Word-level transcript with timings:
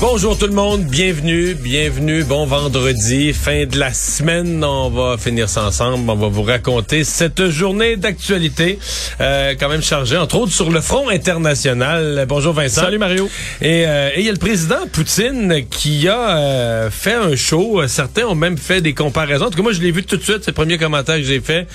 Bonjour 0.00 0.38
tout 0.38 0.46
le 0.46 0.52
monde, 0.52 0.84
bienvenue, 0.84 1.54
bienvenue, 1.54 2.22
bon 2.22 2.46
vendredi, 2.46 3.32
fin 3.32 3.66
de 3.66 3.76
la 3.80 3.92
semaine, 3.92 4.62
on 4.62 4.90
va 4.90 5.16
finir 5.18 5.48
ça 5.48 5.64
ensemble, 5.64 6.08
on 6.08 6.14
va 6.14 6.28
vous 6.28 6.44
raconter 6.44 7.02
cette 7.02 7.48
journée 7.48 7.96
d'actualité, 7.96 8.78
euh, 9.20 9.54
quand 9.58 9.68
même 9.68 9.82
chargée, 9.82 10.16
entre 10.16 10.36
autres 10.36 10.52
sur 10.52 10.70
le 10.70 10.80
front 10.80 11.08
international. 11.08 12.24
Bonjour 12.28 12.52
Vincent. 12.52 12.82
Salut 12.82 12.98
Mario. 12.98 13.28
Et 13.60 13.86
euh, 13.88 14.10
et 14.14 14.20
il 14.20 14.26
y 14.26 14.28
a 14.28 14.32
le 14.32 14.38
président 14.38 14.86
Poutine 14.92 15.64
qui 15.68 16.06
a 16.06 16.38
euh, 16.38 16.90
fait 16.90 17.14
un 17.14 17.34
show, 17.34 17.82
certains 17.88 18.24
ont 18.26 18.36
même 18.36 18.56
fait 18.56 18.80
des 18.80 18.94
comparaisons, 18.94 19.46
en 19.46 19.50
tout 19.50 19.56
cas 19.56 19.62
moi 19.64 19.72
je 19.72 19.80
l'ai 19.80 19.90
vu 19.90 20.04
tout 20.04 20.16
de 20.16 20.22
suite, 20.22 20.38
c'est 20.42 20.52
le 20.52 20.54
premier 20.54 20.78
commentaire 20.78 21.16
que 21.16 21.24
j'ai 21.24 21.40
fait 21.40 21.66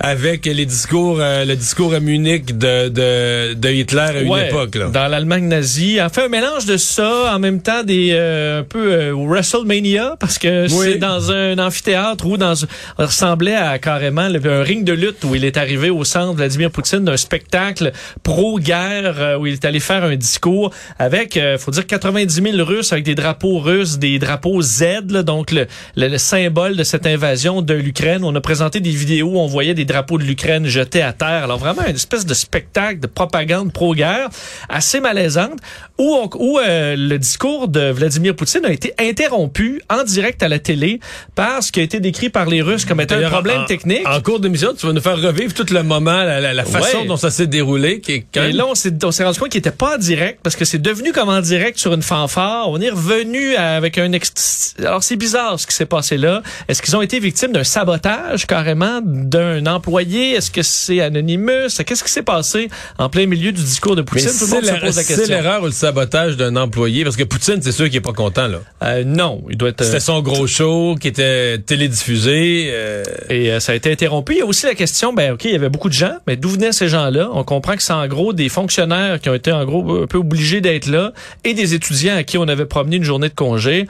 avec 0.00 0.46
les 0.46 0.64
discours, 0.64 1.18
euh, 1.20 1.44
le 1.44 1.54
discours 1.54 1.92
à 1.92 2.00
Munich 2.00 2.56
de, 2.56 2.88
de, 2.88 3.52
de 3.52 3.68
Hitler 3.68 4.00
à 4.00 4.20
une 4.20 4.38
époque. 4.38 4.74
Là. 4.74 4.86
Dans 4.86 5.08
l'Allemagne 5.08 5.46
nazie. 5.46 6.00
En 6.00 6.08
fait, 6.08 6.22
un 6.22 6.28
mélange 6.28 6.64
de 6.64 6.78
ça, 6.78 7.34
en 7.34 7.38
même 7.38 7.59
temps 7.60 7.82
des 7.84 8.10
euh, 8.12 8.60
un 8.60 8.62
peu 8.64 8.92
euh, 8.92 9.12
WrestleMania, 9.14 10.16
parce 10.18 10.38
que 10.38 10.64
Oui. 10.72 10.90
c'est 10.92 10.98
dans 10.98 11.30
un 11.30 11.58
amphithéâtre 11.58 12.26
où 12.26 12.36
dans, 12.36 12.54
on 12.98 13.04
ressemblait 13.06 13.54
à 13.54 13.78
carrément 13.78 14.22
un 14.22 14.62
ring 14.62 14.84
de 14.84 14.92
lutte 14.92 15.24
où 15.24 15.34
il 15.34 15.44
est 15.44 15.56
arrivé 15.56 15.90
au 15.90 16.04
centre, 16.04 16.34
Vladimir 16.34 16.70
Poutine, 16.70 17.04
d'un 17.04 17.16
spectacle 17.16 17.92
pro-guerre 18.22 19.14
euh, 19.18 19.38
où 19.38 19.46
il 19.46 19.54
est 19.54 19.64
allé 19.64 19.80
faire 19.80 20.04
un 20.04 20.16
discours 20.16 20.70
avec, 20.98 21.36
euh, 21.36 21.58
faut 21.58 21.70
dire, 21.70 21.86
90 21.86 22.42
000 22.52 22.64
Russes 22.64 22.92
avec 22.92 23.04
des 23.04 23.14
drapeaux 23.14 23.58
russes, 23.58 23.98
des 23.98 24.18
drapeaux 24.18 24.60
Z, 24.62 25.10
là, 25.10 25.22
donc 25.22 25.50
le, 25.50 25.66
le- 25.96 26.08
le 26.08 26.18
symbole 26.18 26.76
de 26.76 26.84
cette 26.84 27.06
invasion 27.06 27.62
de 27.62 27.74
l'Ukraine. 27.74 28.24
On 28.24 28.34
a 28.34 28.40
présenté 28.40 28.80
des 28.80 28.90
vidéos 28.90 29.28
où 29.28 29.38
on 29.38 29.46
voyait 29.46 29.74
des 29.74 29.84
drapeaux 29.84 30.18
de 30.18 30.24
l'Ukraine 30.24 30.66
jetés 30.66 31.02
à 31.02 31.12
terre. 31.12 31.44
Alors 31.44 31.58
vraiment 31.58 31.82
une 31.86 31.94
espèce 31.94 32.26
de 32.26 32.34
spectacle 32.34 33.00
de 33.00 33.06
propagande 33.06 33.72
pro-guerre 33.72 34.28
assez 34.68 35.00
malaisante 35.00 35.58
où, 36.00 36.14
on- 36.14 36.30
où 36.38 36.58
euh, 36.58 36.96
le 36.96 37.18
discours 37.18 37.68
de 37.68 37.90
Vladimir 37.90 38.34
Poutine 38.34 38.64
a 38.64 38.72
été 38.72 38.94
interrompu 38.98 39.82
en 39.90 40.02
direct 40.02 40.42
à 40.42 40.48
la 40.48 40.58
télé 40.58 40.98
par 41.34 41.62
ce 41.62 41.70
qui 41.70 41.80
a 41.80 41.82
été 41.82 42.00
décrit 42.00 42.30
par 42.30 42.46
les 42.46 42.62
Russes 42.62 42.86
comme 42.86 43.00
étant 43.02 43.16
un 43.16 43.28
problème 43.28 43.60
en- 43.60 43.64
technique. 43.66 44.06
En 44.08 44.20
cours 44.22 44.40
d'émission, 44.40 44.70
tu 44.76 44.86
vas 44.86 44.92
nous 44.94 45.00
faire 45.02 45.20
revivre 45.20 45.52
tout 45.52 45.66
le 45.70 45.82
moment, 45.82 46.24
la, 46.24 46.40
la- 46.40 46.54
la 46.54 46.64
façon 46.64 47.00
Ouais. 47.02 47.06
dont 47.06 47.16
ça 47.18 47.30
s'est 47.30 47.46
déroulé, 47.46 48.00
qui 48.00 48.12
est 48.12 48.24
quand 48.32 48.44
Et 48.44 48.52
là, 48.52 48.66
on 48.66 48.74
s'est, 48.74 48.92
on 49.04 49.10
s'est 49.12 49.24
rendu 49.24 49.38
compte 49.38 49.50
qu'il 49.50 49.58
était 49.58 49.70
pas 49.70 49.96
en 49.96 49.98
direct 49.98 50.40
parce 50.42 50.56
que 50.56 50.64
c'est 50.64 50.78
devenu 50.80 51.12
comme 51.12 51.28
en 51.28 51.40
direct 51.42 51.78
sur 51.78 51.92
une 51.92 52.02
fanfare. 52.02 52.70
On 52.70 52.80
est 52.80 52.90
revenu 52.90 53.54
avec 53.56 53.98
un 53.98 54.10
ex... 54.12 54.74
Alors, 54.78 55.02
c'est 55.02 55.16
bizarre 55.16 55.60
ce 55.60 55.66
qui 55.66 55.74
s'est 55.74 55.84
passé 55.86 56.16
là. 56.16 56.42
Est-ce 56.68 56.80
qu'ils 56.80 56.96
ont 56.96 57.02
été 57.02 57.20
victimes 57.20 57.52
d'un 57.52 57.64
sabotage 57.64 58.46
carrément 58.46 59.00
d'un 59.04 59.66
employé? 59.66 60.32
Est-ce 60.32 60.50
que 60.50 60.62
c'est 60.62 61.00
Anonymous? 61.02 61.68
Qu'est-ce 61.86 62.02
qui 62.04 62.10
s'est 62.10 62.22
passé 62.22 62.68
en 62.98 63.08
plein 63.10 63.26
milieu 63.26 63.52
du 63.52 63.62
discours 63.62 63.96
de 63.96 64.00
Mais 64.00 64.06
Poutine? 64.06 64.28
Tout 64.30 64.32
le 64.40 64.46
c'est 64.46 64.54
monde 64.54 64.64
se 64.64 64.70
pose 64.72 64.96
la 64.96 65.02
c'est 65.02 65.14
question. 65.14 65.34
l'erreur 65.36 65.62
ou 65.62 65.66
le 65.66 65.72
sabotage 65.90 66.36
d'un 66.36 66.54
employé, 66.56 67.02
parce 67.02 67.16
que 67.16 67.24
Poutine, 67.24 67.60
c'est 67.60 67.72
sûr 67.72 67.86
qu'il 67.86 67.96
est 67.96 68.00
pas 68.00 68.12
content, 68.12 68.46
là. 68.46 68.58
Euh, 68.82 69.02
non, 69.04 69.42
il 69.50 69.56
doit 69.56 69.70
être... 69.70 69.82
C'était 69.82 69.98
son 69.98 70.20
gros 70.22 70.46
show 70.46 70.94
qui 71.00 71.08
était 71.08 71.58
télédiffusé. 71.58 72.68
euh, 72.70 73.02
Et 73.28 73.50
euh, 73.50 73.58
ça 73.60 73.72
a 73.72 73.74
été 73.74 73.90
interrompu. 73.90 74.34
Il 74.34 74.38
y 74.38 74.42
a 74.42 74.46
aussi 74.46 74.66
la 74.66 74.74
question, 74.74 75.12
ben 75.12 75.32
ok, 75.32 75.44
il 75.46 75.50
y 75.50 75.54
avait 75.56 75.68
beaucoup 75.68 75.88
de 75.88 75.94
gens, 75.94 76.14
mais 76.26 76.36
d'où 76.36 76.48
venaient 76.48 76.72
ces 76.72 76.88
gens-là? 76.88 77.28
On 77.32 77.42
comprend 77.42 77.74
que 77.74 77.82
c'est 77.82 77.92
en 77.92 78.06
gros 78.06 78.32
des 78.32 78.48
fonctionnaires 78.48 79.20
qui 79.20 79.28
ont 79.28 79.34
été 79.34 79.50
en 79.50 79.64
gros 79.64 80.02
un 80.04 80.06
peu 80.06 80.18
obligés 80.18 80.60
d'être 80.60 80.86
là 80.86 81.12
et 81.44 81.54
des 81.54 81.74
étudiants 81.74 82.16
à 82.16 82.22
qui 82.22 82.38
on 82.38 82.46
avait 82.46 82.66
promené 82.66 82.96
une 82.96 83.04
journée 83.04 83.28
de 83.28 83.34
congé. 83.34 83.86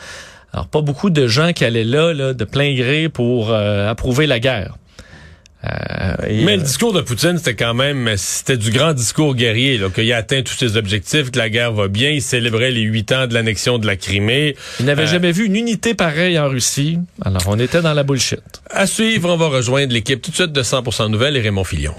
Alors 0.53 0.67
pas 0.67 0.81
beaucoup 0.81 1.11
de 1.11 1.27
gens 1.27 1.53
qui 1.53 1.65
allaient 1.65 1.85
là, 1.85 2.13
là 2.15 2.33
de 2.33 2.45
plein 2.45 2.75
gré 2.75 3.09
pour 3.09 3.51
euh, 3.51 3.91
approuver 3.91 4.27
la 4.27 4.41
guerre. 4.41 4.77
Euh, 5.65 6.15
et, 6.27 6.45
Mais 6.45 6.55
euh, 6.55 6.57
le 6.57 6.63
discours 6.63 6.93
de 6.93 7.01
Poutine, 7.01 7.37
c'était 7.37 7.55
quand 7.55 7.75
même, 7.75 8.11
c'était 8.17 8.57
du 8.57 8.71
grand 8.71 8.95
discours 8.95 9.35
guerrier, 9.35 9.81
qu'il 9.95 10.11
a 10.13 10.17
atteint 10.17 10.43
tous 10.43 10.55
ses 10.55 10.77
objectifs, 10.77 11.31
que 11.31 11.39
la 11.39 11.51
guerre 11.51 11.73
va 11.73 11.89
bien. 11.89 12.11
Il 12.11 12.23
célébrait 12.23 12.71
les 12.71 12.83
huit 12.83 13.13
ans 13.13 13.27
de 13.27 13.35
l'annexion 13.35 13.79
de 13.79 13.87
la 13.87 13.97
Crimée. 13.97 14.57
il 14.79 14.87
n'avait 14.87 15.03
euh, 15.03 15.07
jamais 15.07 15.33
vu 15.33 15.47
une 15.47 15.57
unité 15.57 15.95
pareille 15.95 16.39
en 16.39 16.49
Russie. 16.49 16.99
Alors 17.23 17.43
on 17.47 17.59
était 17.59 17.83
dans 17.83 17.93
la 17.93 18.03
bullshit. 18.03 18.63
À 18.71 18.87
suivre, 18.87 19.31
on 19.31 19.37
va 19.37 19.49
rejoindre 19.49 19.93
l'équipe 19.93 20.23
tout 20.23 20.31
de 20.31 20.37
suite 20.37 20.53
de 20.53 20.63
100% 20.63 21.11
Nouvelles 21.11 21.37
et 21.37 21.41
Raymond 21.41 21.65
Filion. 21.65 21.95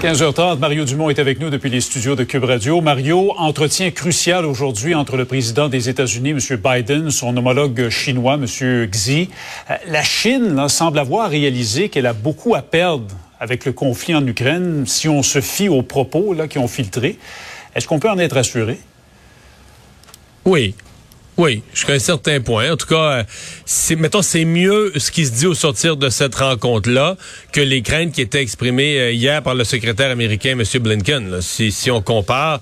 15h30, 0.00 0.60
Mario 0.60 0.86
Dumont 0.86 1.10
est 1.10 1.18
avec 1.18 1.40
nous 1.40 1.50
depuis 1.50 1.68
les 1.68 1.82
studios 1.82 2.16
de 2.16 2.24
Cube 2.24 2.44
Radio. 2.44 2.80
Mario, 2.80 3.34
entretien 3.36 3.90
crucial 3.90 4.46
aujourd'hui 4.46 4.94
entre 4.94 5.18
le 5.18 5.26
président 5.26 5.68
des 5.68 5.90
États-Unis, 5.90 6.30
M. 6.30 6.38
Biden, 6.56 7.10
son 7.10 7.36
homologue 7.36 7.90
chinois, 7.90 8.38
M. 8.40 8.46
Xi. 8.88 9.28
Euh, 9.68 9.74
La 9.88 10.02
Chine 10.02 10.66
semble 10.70 11.00
avoir 11.00 11.28
réalisé 11.28 11.90
qu'elle 11.90 12.06
a 12.06 12.14
beaucoup 12.14 12.54
à 12.54 12.62
perdre 12.62 13.14
avec 13.38 13.66
le 13.66 13.72
conflit 13.72 14.14
en 14.14 14.26
Ukraine 14.26 14.84
si 14.86 15.06
on 15.06 15.22
se 15.22 15.42
fie 15.42 15.68
aux 15.68 15.82
propos 15.82 16.32
là, 16.32 16.48
qui 16.48 16.56
ont 16.56 16.68
filtré. 16.68 17.18
Est-ce 17.74 17.86
qu'on 17.86 17.98
peut 17.98 18.08
en 18.08 18.18
être 18.18 18.38
assuré? 18.38 18.78
Oui. 20.46 20.74
Oui, 21.36 21.62
jusqu'à 21.74 21.92
un 21.92 21.98
certain 21.98 22.40
point. 22.40 22.72
En 22.72 22.76
tout 22.76 22.86
cas, 22.86 23.18
euh, 23.18 23.24
c'est, 23.72 23.94
mettons, 23.94 24.20
c'est 24.20 24.44
mieux 24.44 24.92
ce 24.96 25.12
qui 25.12 25.24
se 25.24 25.30
dit 25.30 25.46
au 25.46 25.54
sortir 25.54 25.96
de 25.96 26.08
cette 26.08 26.34
rencontre-là 26.34 27.16
que 27.52 27.60
les 27.60 27.82
craintes 27.82 28.10
qui 28.10 28.20
étaient 28.20 28.42
exprimées 28.42 28.98
euh, 28.98 29.12
hier 29.12 29.44
par 29.44 29.54
le 29.54 29.62
secrétaire 29.62 30.10
américain, 30.10 30.58
M. 30.58 30.64
Blinken. 30.82 31.30
là. 31.30 31.40
Si, 31.40 31.70
si 31.70 31.88
on 31.88 32.02
compare 32.02 32.60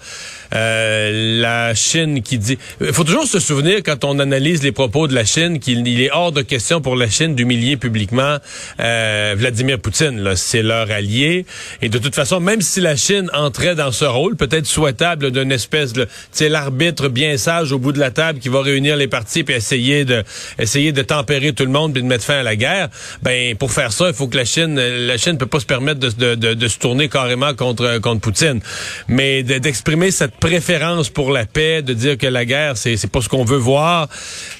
euh, 0.54 1.40
la 1.40 1.74
Chine 1.74 2.20
qui 2.20 2.36
dit... 2.36 2.58
Il 2.82 2.92
faut 2.92 3.04
toujours 3.04 3.24
se 3.24 3.40
souvenir, 3.40 3.78
quand 3.82 4.04
on 4.04 4.18
analyse 4.18 4.62
les 4.62 4.70
propos 4.70 5.08
de 5.08 5.14
la 5.14 5.24
Chine, 5.24 5.60
qu'il 5.60 5.88
il 5.88 6.02
est 6.02 6.10
hors 6.10 6.30
de 6.30 6.42
question 6.42 6.82
pour 6.82 6.94
la 6.94 7.08
Chine 7.08 7.34
d'humilier 7.34 7.78
publiquement 7.78 8.36
euh, 8.78 9.34
Vladimir 9.34 9.78
Poutine. 9.78 10.20
là. 10.20 10.36
C'est 10.36 10.62
leur 10.62 10.90
allié. 10.90 11.46
Et 11.80 11.88
de 11.88 11.96
toute 11.96 12.14
façon, 12.14 12.38
même 12.38 12.60
si 12.60 12.82
la 12.82 12.96
Chine 12.96 13.30
entrait 13.32 13.74
dans 13.74 13.92
ce 13.92 14.04
rôle, 14.04 14.36
peut-être 14.36 14.66
souhaitable 14.66 15.30
d'une 15.30 15.52
espèce 15.52 15.94
de... 15.94 16.06
Sais, 16.32 16.50
l'arbitre 16.50 17.08
bien 17.08 17.38
sage 17.38 17.72
au 17.72 17.78
bout 17.78 17.92
de 17.92 17.98
la 17.98 18.10
table 18.10 18.40
qui 18.40 18.50
va 18.50 18.60
réunir 18.60 18.98
les 18.98 19.08
partis 19.08 19.42
puis 19.42 19.54
essayer 19.54 20.04
de 20.04 20.22
essayer 20.58 20.92
de 20.92 20.97
tempérer 21.02 21.52
tout 21.52 21.64
le 21.64 21.70
monde 21.70 21.92
puis 21.92 22.02
de 22.02 22.06
mettre 22.08 22.24
fin 22.24 22.38
à 22.38 22.42
la 22.42 22.56
guerre. 22.56 22.88
Ben 23.22 23.54
pour 23.56 23.72
faire 23.72 23.92
ça, 23.92 24.08
il 24.08 24.14
faut 24.14 24.28
que 24.28 24.36
la 24.36 24.44
Chine 24.44 24.78
la 24.78 25.16
Chine 25.18 25.38
peut 25.38 25.46
pas 25.46 25.60
se 25.60 25.66
permettre 25.66 26.00
de, 26.00 26.10
de, 26.10 26.34
de, 26.34 26.54
de 26.54 26.68
se 26.68 26.78
tourner 26.78 27.08
carrément 27.08 27.54
contre 27.54 27.98
contre 27.98 28.20
Poutine. 28.20 28.60
Mais 29.08 29.42
de- 29.42 29.58
d'exprimer 29.58 30.10
cette 30.10 30.36
préférence 30.36 31.08
pour 31.08 31.30
la 31.32 31.44
paix, 31.46 31.82
de 31.82 31.92
dire 31.94 32.18
que 32.18 32.26
la 32.26 32.44
guerre 32.44 32.76
c'est 32.76 32.96
c'est 32.96 33.10
pas 33.10 33.20
ce 33.20 33.28
qu'on 33.28 33.44
veut 33.44 33.56
voir, 33.56 34.08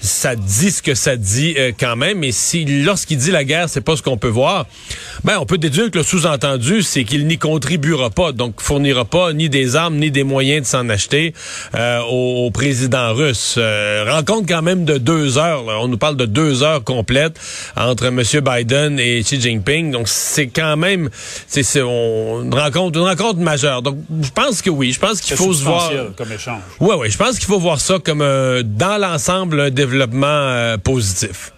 ça 0.00 0.36
dit 0.36 0.70
ce 0.70 0.82
que 0.82 0.94
ça 0.94 1.16
dit 1.16 1.54
euh, 1.58 1.72
quand 1.78 1.96
même. 1.96 2.24
Et 2.24 2.32
si 2.32 2.64
lorsqu'il 2.84 3.18
dit 3.18 3.30
la 3.30 3.44
guerre 3.44 3.68
c'est 3.68 3.80
pas 3.80 3.96
ce 3.96 4.02
qu'on 4.02 4.16
peut 4.18 4.28
voir, 4.28 4.66
ben 5.24 5.38
on 5.40 5.46
peut 5.46 5.58
déduire 5.58 5.90
que 5.90 5.98
le 5.98 6.04
sous-entendu 6.04 6.82
c'est 6.82 7.04
qu'il 7.04 7.26
n'y 7.26 7.38
contribuera 7.38 8.10
pas, 8.10 8.32
donc 8.32 8.60
fournira 8.60 9.04
pas 9.04 9.32
ni 9.32 9.48
des 9.48 9.76
armes 9.76 9.96
ni 9.96 10.10
des 10.10 10.24
moyens 10.24 10.62
de 10.62 10.66
s'en 10.66 10.88
acheter 10.88 11.34
euh, 11.74 12.00
au, 12.02 12.46
au 12.46 12.50
président 12.50 13.12
russe. 13.14 13.56
Euh, 13.58 14.04
rencontre 14.08 14.46
quand 14.48 14.62
même 14.62 14.84
de 14.84 14.98
deux 14.98 15.38
heures. 15.38 15.64
là. 15.64 15.78
On 15.80 15.88
nous 15.88 15.98
parle 15.98 16.16
de 16.16 16.26
deux 16.28 16.62
heures 16.62 16.84
complètes 16.84 17.38
entre 17.76 18.06
M. 18.06 18.22
Biden 18.22 18.98
et 18.98 19.22
Xi 19.22 19.40
Jinping. 19.40 19.90
Donc 19.90 20.08
c'est 20.08 20.48
quand 20.48 20.76
même 20.76 21.08
c'est 21.46 21.62
une 21.76 22.54
rencontre 22.54 22.98
une 22.98 23.04
rencontre 23.04 23.40
majeure. 23.40 23.82
Donc 23.82 23.98
je 24.22 24.30
pense 24.30 24.62
que 24.62 24.70
oui, 24.70 24.92
je 24.92 25.00
pense 25.00 25.20
qu'il 25.20 25.36
faut 25.36 25.52
se 25.52 25.64
voir. 25.64 25.90
comme 26.16 26.32
échange. 26.32 26.60
Ouais, 26.80 26.94
ouais, 26.94 27.10
je 27.10 27.18
pense 27.18 27.38
qu'il 27.38 27.46
faut 27.46 27.58
voir 27.58 27.80
ça 27.80 27.98
comme 27.98 28.22
euh, 28.22 28.62
dans 28.64 28.98
l'ensemble 29.00 29.60
un 29.60 29.70
développement 29.70 30.26
euh, 30.26 30.76
positif. 30.76 31.52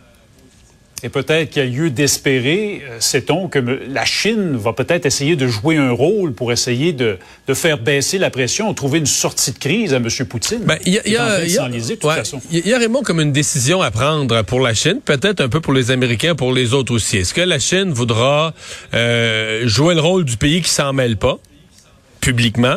Et 1.02 1.08
peut-être 1.08 1.50
qu'il 1.50 1.62
y 1.62 1.66
a 1.66 1.68
lieu 1.68 1.88
d'espérer, 1.90 2.82
euh, 2.88 2.96
sait-on, 3.00 3.48
que 3.48 3.58
la 3.58 4.04
Chine 4.04 4.56
va 4.56 4.72
peut-être 4.74 5.06
essayer 5.06 5.34
de 5.34 5.46
jouer 5.46 5.76
un 5.78 5.92
rôle 5.92 6.34
pour 6.34 6.52
essayer 6.52 6.92
de, 6.92 7.16
de 7.48 7.54
faire 7.54 7.78
baisser 7.78 8.18
la 8.18 8.28
pression, 8.30 8.72
trouver 8.74 8.98
une 8.98 9.06
sortie 9.06 9.52
de 9.52 9.58
crise 9.58 9.94
à 9.94 9.96
M. 9.96 10.08
Poutine. 10.28 10.60
Ben, 10.64 10.76
il 10.84 10.92
y 10.92 10.98
a, 10.98 11.02
il 11.06 11.12
y 11.12 11.14
qui 11.14 11.16
est 11.16 11.18
en 11.18 11.24
train 11.24 11.34
a, 11.34 11.40
de 11.40 11.44
il 11.46 11.50
y 11.52 11.58
a- 11.58 11.60
s'enliser, 11.62 11.94
de 11.96 12.00
toute 12.00 12.10
ouais, 12.10 12.16
façon. 12.16 12.40
il 12.50 12.56
y 12.58 12.60
a- 12.60 12.62
il 12.66 12.70
y 12.70 12.74
a 12.74 12.78
Raymond 12.78 13.02
comme 13.02 13.20
une 13.20 13.32
décision 13.32 13.80
à 13.80 13.90
prendre 13.90 14.42
pour 14.42 14.60
la 14.60 14.74
Chine, 14.74 15.00
peut-être 15.04 15.40
un 15.40 15.48
peu 15.48 15.60
pour 15.60 15.72
les 15.72 15.90
Américains, 15.90 16.34
pour 16.34 16.52
les 16.52 16.74
autres 16.74 16.92
aussi. 16.92 17.16
Est-ce 17.16 17.32
que 17.32 17.40
la 17.40 17.58
Chine 17.58 17.90
voudra 17.92 18.52
euh, 18.92 19.66
jouer 19.66 19.94
le 19.94 20.00
rôle 20.02 20.24
du 20.26 20.36
pays 20.36 20.60
qui 20.60 20.70
s'en 20.70 20.92
mêle 20.92 21.16
pas, 21.16 21.38
publiquement, 22.20 22.76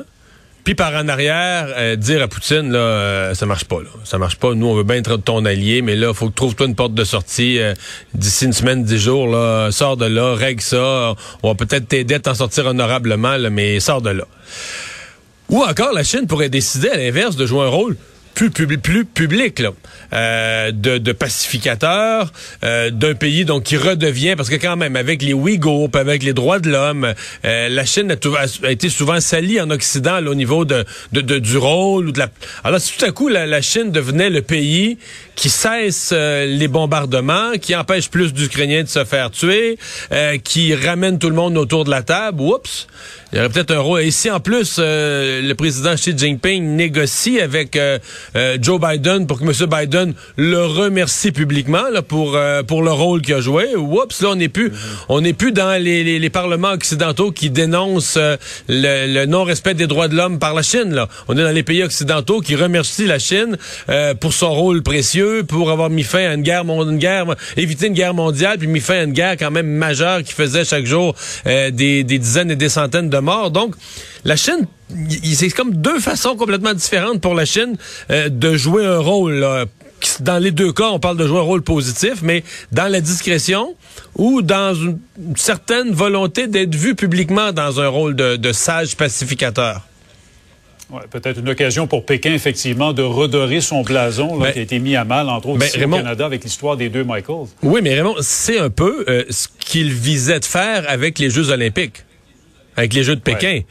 puis 0.63 0.75
par 0.75 0.93
en 0.93 1.09
arrière, 1.09 1.67
euh, 1.75 1.95
dire 1.97 2.21
à 2.21 2.27
Poutine, 2.27 2.71
là, 2.71 2.79
euh, 2.79 3.33
ça 3.33 3.45
marche 3.45 3.65
pas, 3.65 3.81
là. 3.81 3.89
Ça 4.05 4.17
marche 4.17 4.37
pas. 4.37 4.53
Nous, 4.53 4.65
on 4.65 4.73
veut 4.75 4.83
bien 4.83 4.95
être 4.95 5.17
ton 5.17 5.43
allié, 5.43 5.81
mais 5.81 5.95
là, 5.95 6.13
faut 6.13 6.29
que 6.29 6.35
trouve-toi 6.35 6.67
une 6.67 6.75
porte 6.75 6.93
de 6.93 7.03
sortie 7.03 7.59
euh, 7.59 7.73
d'ici 8.13 8.45
une 8.45 8.53
semaine, 8.53 8.83
dix 8.83 8.97
jours, 8.97 9.27
là. 9.27 9.71
Sors 9.71 9.97
de 9.97 10.05
là, 10.05 10.35
règle 10.35 10.61
ça. 10.61 11.15
On 11.43 11.49
va 11.49 11.55
peut-être 11.55 11.89
t'aider 11.89 12.15
à 12.15 12.19
t'en 12.19 12.33
sortir 12.33 12.65
honorablement, 12.65 13.35
là, 13.35 13.49
mais 13.49 13.81
sors 13.81 14.01
de 14.01 14.11
là. 14.11 14.25
Ou 15.49 15.63
encore, 15.63 15.91
la 15.91 16.03
Chine 16.03 16.27
pourrait 16.27 16.49
décider, 16.49 16.89
à 16.89 16.95
l'inverse, 16.95 17.35
de 17.35 17.45
jouer 17.45 17.65
un 17.65 17.69
rôle 17.69 17.97
plus, 18.33 18.49
public, 18.51 18.81
plus 18.81 19.05
public 19.05 19.59
là, 19.59 19.71
euh, 20.13 20.71
de, 20.71 20.97
de 20.97 21.11
pacificateur 21.11 22.31
euh, 22.63 22.89
d'un 22.89 23.13
pays 23.13 23.45
donc 23.45 23.63
qui 23.63 23.77
redevient 23.77 24.35
parce 24.35 24.49
que 24.49 24.55
quand 24.55 24.75
même 24.75 24.95
avec 24.95 25.21
les 25.21 25.33
Ouïghours, 25.33 25.89
avec 25.93 26.23
les 26.23 26.33
droits 26.33 26.59
de 26.59 26.69
l'homme, 26.69 27.13
euh, 27.45 27.69
la 27.69 27.85
Chine 27.85 28.11
a, 28.11 28.67
a, 28.67 28.71
été 28.71 28.89
souvent 28.89 29.19
salie 29.19 29.59
en 29.61 29.69
Occident 29.69 30.19
là, 30.19 30.29
au 30.29 30.35
niveau 30.35 30.65
de, 30.65 30.85
de, 31.11 31.21
de, 31.21 31.39
du 31.39 31.57
rôle 31.57 32.09
ou 32.09 32.11
de 32.11 32.19
la. 32.19 32.29
Alors 32.63 32.79
tout 32.81 33.05
à 33.05 33.11
coup 33.11 33.27
la, 33.27 33.45
la 33.45 33.61
Chine 33.61 33.91
devenait 33.91 34.29
le 34.29 34.41
pays 34.41 34.97
qui 35.35 35.49
cesse 35.49 36.11
euh, 36.13 36.45
les 36.45 36.67
bombardements, 36.67 37.53
qui 37.59 37.75
empêche 37.75 38.09
plus 38.09 38.33
d'Ukrainiens 38.33 38.83
de 38.83 38.87
se 38.87 39.03
faire 39.03 39.31
tuer, 39.31 39.77
euh, 40.11 40.37
qui 40.37 40.75
ramène 40.75 41.19
tout 41.19 41.29
le 41.29 41.35
monde 41.35 41.57
autour 41.57 41.85
de 41.85 41.89
la 41.89 42.03
table. 42.03 42.41
Oups, 42.41 42.87
il 43.31 43.37
y 43.37 43.39
aurait 43.39 43.49
peut-être 43.49 43.71
un 43.71 43.79
rôle. 43.79 44.01
Et 44.01 44.11
si 44.11 44.29
en 44.29 44.39
plus 44.39 44.77
euh, 44.77 45.41
le 45.41 45.55
président 45.55 45.95
Xi 45.95 46.15
Jinping 46.15 46.75
négocie 46.75 47.39
avec 47.39 47.77
Joe 48.61 48.79
Biden 48.79 49.25
pour 49.25 49.39
que 49.39 49.43
M. 49.43 49.51
Biden 49.69 50.13
le 50.37 50.65
remercie 50.65 51.31
publiquement 51.31 51.89
là, 51.91 52.01
pour 52.01 52.37
pour 52.67 52.83
le 52.83 52.91
rôle 52.91 53.21
qu'il 53.21 53.33
a 53.33 53.41
joué, 53.41 53.75
oups, 53.75 54.21
là 54.21 54.29
on 54.29 54.35
n'est 54.35 54.49
plus 54.49 54.71
on 55.09 55.21
n'est 55.21 55.33
plus 55.33 55.51
dans 55.51 55.81
les, 55.81 56.03
les, 56.03 56.19
les, 56.19 56.29
parlements 56.29 56.71
occidentaux 56.71 57.31
qui 57.31 57.49
dénoncent 57.49 58.17
le, 58.17 59.13
le 59.13 59.25
non-respect 59.25 59.73
des 59.73 59.87
droits 59.87 60.07
de 60.07 60.15
l'homme 60.15 60.39
par 60.39 60.53
la 60.53 60.61
Chine. 60.61 60.93
Là, 60.93 61.09
on 61.27 61.37
est 61.37 61.43
dans 61.43 61.51
les 61.51 61.63
pays 61.63 61.83
occidentaux 61.83 62.41
qui 62.41 62.55
remercient 62.55 63.07
la 63.07 63.19
Chine 63.19 63.57
pour 64.19 64.33
son 64.33 64.53
rôle 64.53 64.83
précieux 64.83 65.22
pour 65.47 65.71
avoir 65.71 65.89
mis 65.89 66.03
fin 66.03 66.29
à 66.29 66.33
une 66.33 66.41
guerre, 66.41 66.63
une 66.63 66.97
guerre, 66.97 67.35
éviter 67.57 67.87
une 67.87 67.93
guerre 67.93 68.13
mondiale, 68.13 68.57
puis 68.57 68.67
mis 68.67 68.79
fin 68.79 68.95
à 68.95 69.03
une 69.03 69.13
guerre 69.13 69.37
quand 69.37 69.51
même 69.51 69.67
majeure 69.67 70.23
qui 70.23 70.33
faisait 70.33 70.65
chaque 70.65 70.85
jour 70.85 71.15
euh, 71.47 71.71
des, 71.71 72.03
dizaines 72.03 72.51
et 72.51 72.55
des 72.55 72.69
centaines 72.69 73.09
de 73.09 73.17
morts. 73.17 73.51
Donc, 73.51 73.75
la 74.23 74.35
Chine, 74.35 74.67
c'est 75.33 75.49
comme 75.49 75.75
deux 75.75 75.99
façons 75.99 76.35
complètement 76.35 76.73
différentes 76.73 77.21
pour 77.21 77.33
la 77.33 77.45
Chine 77.45 77.75
euh, 78.11 78.29
de 78.29 78.55
jouer 78.55 78.85
un 78.85 78.99
rôle. 78.99 79.45
Dans 80.19 80.37
les 80.37 80.51
deux 80.51 80.73
cas, 80.73 80.89
on 80.89 80.99
parle 80.99 81.17
de 81.17 81.25
jouer 81.25 81.39
un 81.39 81.43
rôle 81.43 81.61
positif, 81.61 82.15
mais 82.21 82.43
dans 82.73 82.91
la 82.91 82.99
discrétion 82.99 83.73
ou 84.15 84.41
dans 84.41 84.75
une 84.75 84.99
certaine 85.37 85.93
volonté 85.93 86.47
d'être 86.47 86.75
vu 86.75 86.93
publiquement 86.93 87.53
dans 87.53 87.79
un 87.79 87.87
rôle 87.87 88.15
de 88.15 88.51
sage 88.51 88.97
pacificateur. 88.97 89.81
Ouais, 90.91 91.01
Peut-être 91.09 91.39
une 91.39 91.49
occasion 91.49 91.87
pour 91.87 92.05
Pékin, 92.05 92.33
effectivement, 92.33 92.93
de 92.93 93.01
redorer 93.01 93.61
son 93.61 93.81
blason 93.81 94.39
là, 94.39 94.51
qui 94.51 94.59
a 94.59 94.61
été 94.61 94.79
mis 94.79 94.95
à 94.95 95.05
mal, 95.05 95.29
entre 95.29 95.49
autres, 95.49 95.59
ben, 95.59 95.65
ici 95.65 95.83
au 95.83 95.89
Canada, 95.89 96.25
avec 96.25 96.43
l'histoire 96.43 96.77
des 96.77 96.89
deux 96.89 97.03
Michaels. 97.03 97.47
Oui, 97.61 97.81
mais 97.83 97.93
Raymond, 97.95 98.15
c'est 98.21 98.59
un 98.59 98.69
peu 98.69 99.05
euh, 99.07 99.23
ce 99.29 99.47
qu'il 99.59 99.91
visait 99.91 100.39
de 100.39 100.45
faire 100.45 100.85
avec 100.87 101.19
les 101.19 101.29
Jeux 101.29 101.49
olympiques 101.49 102.03
avec 102.75 102.93
les 102.93 103.03
Jeux 103.03 103.15
de 103.15 103.21
Pékin. 103.21 103.61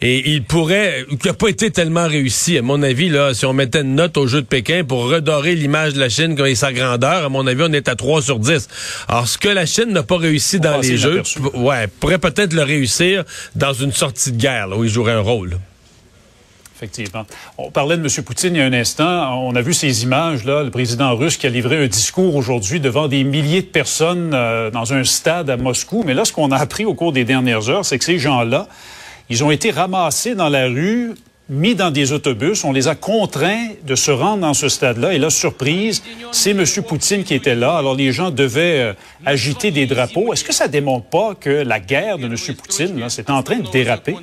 Et 0.00 0.30
il 0.30 0.44
pourrait, 0.44 1.04
qui 1.20 1.26
n'a 1.26 1.34
pas 1.34 1.48
été 1.48 1.70
tellement 1.70 2.06
réussi, 2.06 2.58
à 2.58 2.62
mon 2.62 2.82
avis, 2.82 3.08
là, 3.08 3.34
si 3.34 3.44
on 3.46 3.52
mettait 3.52 3.80
une 3.80 3.94
note 3.94 4.16
aux 4.16 4.26
Jeux 4.26 4.42
de 4.42 4.46
Pékin 4.46 4.84
pour 4.84 5.08
redorer 5.08 5.54
l'image 5.54 5.94
de 5.94 6.00
la 6.00 6.08
Chine 6.08 6.38
et 6.46 6.54
sa 6.54 6.72
grandeur, 6.72 7.24
à 7.24 7.28
mon 7.28 7.46
avis, 7.46 7.62
on 7.66 7.72
est 7.72 7.88
à 7.88 7.96
3 7.96 8.22
sur 8.22 8.38
10. 8.38 8.68
Alors, 9.08 9.28
ce 9.28 9.38
que 9.38 9.48
la 9.48 9.66
Chine 9.66 9.90
n'a 9.90 10.02
pas 10.02 10.16
réussi 10.16 10.60
dans 10.60 10.78
les 10.78 10.96
Jeux, 10.96 11.22
ouais, 11.54 11.86
pourrait 12.00 12.18
peut-être 12.18 12.52
le 12.52 12.62
réussir 12.62 13.24
dans 13.56 13.72
une 13.72 13.92
sortie 13.92 14.32
de 14.32 14.36
guerre, 14.36 14.68
là, 14.68 14.76
où 14.76 14.84
il 14.84 14.90
jouerait 14.90 15.12
un 15.12 15.20
rôle. 15.20 15.58
Effectivement. 16.82 17.24
On 17.58 17.70
parlait 17.70 17.96
de 17.96 18.02
M. 18.02 18.24
Poutine 18.24 18.56
il 18.56 18.58
y 18.58 18.60
a 18.60 18.64
un 18.64 18.72
instant. 18.72 19.40
On 19.40 19.54
a 19.54 19.62
vu 19.62 19.72
ces 19.72 20.02
images-là, 20.02 20.64
le 20.64 20.70
président 20.72 21.14
russe 21.14 21.36
qui 21.36 21.46
a 21.46 21.50
livré 21.50 21.84
un 21.84 21.86
discours 21.86 22.34
aujourd'hui 22.34 22.80
devant 22.80 23.06
des 23.06 23.22
milliers 23.22 23.62
de 23.62 23.66
personnes 23.66 24.32
euh, 24.34 24.68
dans 24.72 24.92
un 24.92 25.04
stade 25.04 25.48
à 25.48 25.56
Moscou. 25.56 26.02
Mais 26.04 26.12
là, 26.12 26.24
ce 26.24 26.32
qu'on 26.32 26.50
a 26.50 26.56
appris 26.56 26.84
au 26.84 26.94
cours 26.94 27.12
des 27.12 27.24
dernières 27.24 27.68
heures, 27.68 27.84
c'est 27.84 27.98
que 27.98 28.04
ces 28.04 28.18
gens-là, 28.18 28.66
ils 29.30 29.44
ont 29.44 29.52
été 29.52 29.70
ramassés 29.70 30.34
dans 30.34 30.48
la 30.48 30.66
rue 30.66 31.14
mis 31.52 31.74
dans 31.74 31.90
des 31.90 32.12
autobus. 32.12 32.64
On 32.64 32.72
les 32.72 32.88
a 32.88 32.94
contraints 32.94 33.68
de 33.86 33.94
se 33.94 34.10
rendre 34.10 34.40
dans 34.40 34.54
ce 34.54 34.68
stade-là. 34.68 35.12
Et 35.12 35.18
là, 35.18 35.28
surprise, 35.28 36.02
c'est 36.32 36.50
M. 36.50 36.64
Poutine 36.86 37.24
qui 37.24 37.34
était 37.34 37.54
là. 37.54 37.76
Alors, 37.76 37.94
les 37.94 38.10
gens 38.10 38.30
devaient 38.30 38.80
euh, 38.80 38.92
agiter 39.26 39.70
des 39.70 39.86
drapeaux. 39.86 40.32
Est-ce 40.32 40.44
que 40.44 40.54
ça 40.54 40.66
démontre 40.66 41.06
pas 41.06 41.34
que 41.38 41.50
la 41.50 41.78
guerre 41.78 42.16
de 42.16 42.24
M. 42.24 42.36
Poutine, 42.56 42.98
là, 42.98 43.10
c'est 43.10 43.28
en 43.28 43.42
train 43.42 43.58
de 43.58 43.70
déraper? 43.70 44.16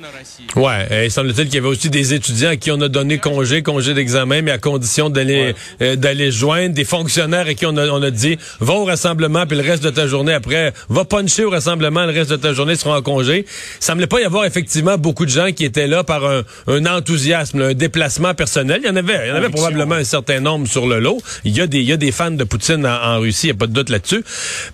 Ouais. 0.56 1.06
il 1.06 1.10
semble-t-il 1.10 1.46
qu'il 1.46 1.54
y 1.54 1.58
avait 1.58 1.68
aussi 1.68 1.88
des 1.88 2.14
étudiants 2.14 2.50
à 2.50 2.56
qui 2.56 2.72
on 2.72 2.80
a 2.80 2.88
donné 2.88 3.18
congé, 3.18 3.62
congé 3.62 3.94
d'examen, 3.94 4.42
mais 4.42 4.50
à 4.50 4.58
condition 4.58 5.08
d'aller 5.08 5.54
euh, 5.80 5.94
d'aller 5.96 6.32
joindre 6.32 6.74
des 6.74 6.84
fonctionnaires 6.84 7.46
à 7.46 7.54
qui 7.54 7.64
on 7.64 7.76
a, 7.76 7.86
on 7.88 8.02
a 8.02 8.10
dit, 8.10 8.38
va 8.58 8.74
au 8.74 8.84
rassemblement, 8.84 9.46
puis 9.46 9.56
le 9.56 9.62
reste 9.62 9.84
de 9.84 9.90
ta 9.90 10.08
journée 10.08 10.32
après, 10.32 10.72
va 10.88 11.04
puncher 11.04 11.44
au 11.44 11.50
rassemblement, 11.50 12.04
le 12.06 12.12
reste 12.12 12.30
de 12.30 12.36
ta 12.36 12.52
journée 12.52 12.74
sera 12.74 12.98
en 12.98 13.02
congé. 13.02 13.44
Il 13.46 13.84
semblait 13.84 14.08
pas 14.08 14.20
y 14.20 14.24
avoir 14.24 14.44
effectivement 14.44 14.98
beaucoup 14.98 15.26
de 15.26 15.30
gens 15.30 15.52
qui 15.52 15.64
étaient 15.64 15.86
là 15.86 16.02
par 16.02 16.24
un, 16.24 16.42
un 16.66 16.86
enthousiasme 16.86 17.19
un 17.54 17.74
déplacement 17.74 18.34
personnel. 18.34 18.80
Il 18.82 18.86
y 18.86 18.90
en 18.90 18.96
avait, 18.96 19.26
il 19.26 19.28
y 19.28 19.32
en 19.32 19.36
avait 19.36 19.48
probablement 19.48 19.94
un 19.94 20.04
certain 20.04 20.40
nombre 20.40 20.66
sur 20.66 20.86
le 20.86 21.00
lot. 21.00 21.20
Il 21.44 21.56
y 21.56 21.60
a 21.60 21.66
des, 21.66 21.78
il 21.78 21.88
y 21.88 21.92
a 21.92 21.96
des 21.96 22.12
fans 22.12 22.30
de 22.30 22.44
Poutine 22.44 22.86
en, 22.86 23.20
Russie, 23.20 23.48
il 23.48 23.50
n'y 23.50 23.56
a 23.56 23.58
pas 23.58 23.66
de 23.66 23.72
doute 23.72 23.90
là-dessus. 23.90 24.24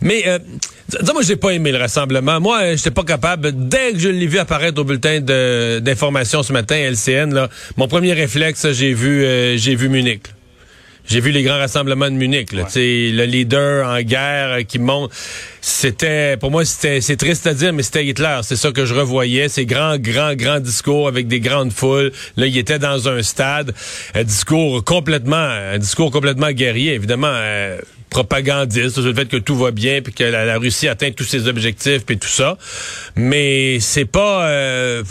Mais 0.01 0.25
euh, 0.27 0.39
moi, 1.13 1.23
j'ai 1.23 1.37
pas 1.37 1.51
aimé 1.51 1.73
le 1.73 1.79
rassemblement. 1.79 2.41
Moi, 2.41 2.61
euh, 2.63 2.77
j'étais 2.77 2.91
pas 2.91 3.05
capable. 3.05 3.53
Dès 3.69 3.93
que 3.93 3.99
je 3.99 4.09
l'ai 4.09 4.27
vu 4.27 4.39
apparaître 4.39 4.81
au 4.81 4.85
bulletin 4.85 5.21
d'information 5.81 6.43
ce 6.43 6.53
matin, 6.53 6.77
LCN, 6.77 7.35
là, 7.35 7.49
mon 7.77 7.89
premier 7.89 8.13
réflexe, 8.13 8.71
j'ai 8.73 8.93
vu, 8.93 9.25
euh, 9.25 9.57
j'ai 9.57 9.75
vu 9.75 9.89
Munich. 9.89 10.23
J'ai 11.09 11.21
vu 11.21 11.31
les 11.31 11.43
grands 11.43 11.59
rassemblements 11.59 12.11
de 12.11 12.17
Munich. 12.17 12.53
Là, 12.53 12.67
Le 12.75 13.25
leader 13.25 13.89
en 13.89 14.01
guerre 14.03 14.67
qui 14.67 14.79
monte. 14.79 15.13
C'était, 15.61 16.37
pour 16.37 16.51
moi, 16.51 16.65
c'était, 16.65 17.01
c'est 17.01 17.17
triste 17.17 17.47
à 17.47 17.55
dire, 17.55 17.73
mais 17.73 17.83
c'était 17.83 18.05
Hitler. 18.05 18.41
C'est 18.43 18.57
ça 18.57 18.73
que 18.73 18.85
je 18.85 18.95
revoyais. 18.95 19.49
Ces 19.49 19.67
grands, 19.67 19.99
grands, 19.99 20.35
grands 20.35 20.61
discours 20.61 21.09
avec 21.09 21.29
des 21.29 21.41
grandes 21.41 21.73
foules. 21.73 22.13
Là, 22.37 22.47
il 22.47 22.57
était 22.59 22.79
dans 22.79 23.09
un 23.09 23.23
stade. 23.23 23.75
Un 24.15 24.25
discours 24.25 24.85
complètement, 24.85 25.37
un 25.37 25.79
discours 25.79 26.11
complètement 26.11 26.51
guerrier, 26.51 26.95
évidemment. 26.95 27.33
Euh, 27.33 27.79
propagandiste 28.11 28.91
sur 28.91 29.03
le 29.03 29.13
fait 29.13 29.27
que 29.27 29.37
tout 29.37 29.57
va 29.57 29.73
bien 29.73 30.01
puis 30.01 30.13
que 30.13 30.25
la, 30.25 30.57
Russie 30.59 30.89
atteint 30.89 31.11
tous 31.11 31.25
ses 31.25 31.49
objectifs 31.49 32.05
puis 32.07 32.19
tout 32.19 32.29
ça. 32.29 32.57
Mais 33.17 33.79
c'est 33.81 34.05
pas 34.05 34.47
euh, 34.47 35.03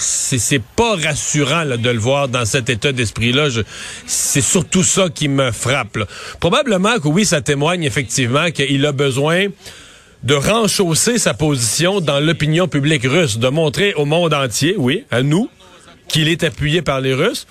c'est 0.00 0.62
pas 0.62 0.96
rassurant 0.96 1.64
de 1.64 1.90
le 1.90 1.98
voir 1.98 2.28
dans 2.28 2.44
cet 2.44 2.70
état 2.70 2.92
d'esprit-là. 2.92 3.48
C'est 4.06 4.40
surtout 4.40 4.82
ça 4.82 5.08
qui 5.08 5.28
me 5.28 5.50
frappe. 5.52 5.98
Probablement 6.40 6.98
que 6.98 7.08
oui, 7.08 7.24
ça 7.24 7.40
témoigne 7.40 7.84
effectivement 7.84 8.50
qu'il 8.50 8.84
a 8.86 8.92
besoin 8.92 9.46
de 10.22 10.34
renchausser 10.34 11.18
sa 11.18 11.34
position 11.34 12.00
dans 12.00 12.20
l'opinion 12.20 12.68
publique 12.68 13.04
russe, 13.04 13.38
de 13.38 13.48
montrer 13.48 13.94
au 13.94 14.04
monde 14.04 14.34
entier, 14.34 14.74
oui, 14.76 15.04
à 15.10 15.22
nous, 15.22 15.48
qu'il 16.08 16.28
est 16.28 16.44
appuyé 16.44 16.82
par 16.82 17.00
les 17.00 17.14
Russes, 17.14 17.46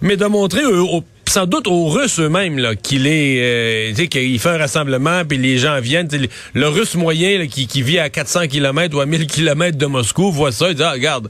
mais 0.00 0.16
de 0.16 0.24
montrer 0.26 0.64
au, 0.64 1.04
sans 1.28 1.46
doute 1.46 1.66
aux 1.66 1.86
Russes 1.88 2.20
eux-mêmes 2.20 2.58
là 2.58 2.74
qu'il 2.74 3.06
est, 3.06 3.92
euh, 3.92 4.06
qu'il 4.06 4.38
fait 4.38 4.50
un 4.50 4.58
rassemblement 4.58 5.24
puis 5.24 5.38
les 5.38 5.58
gens 5.58 5.80
viennent. 5.80 6.08
Le 6.54 6.68
Russe 6.68 6.94
moyen 6.94 7.46
qui, 7.46 7.82
vit 7.82 7.98
à 7.98 8.08
400 8.08 8.48
km 8.48 8.96
ou 8.96 9.00
à 9.00 9.06
1000 9.06 9.26
km 9.26 9.76
de 9.76 9.86
Moscou 9.86 10.30
voit 10.30 10.52
ça, 10.52 10.68
il 10.68 10.74
dit 10.74 10.82
ah, 10.82 10.92
regarde, 10.92 11.28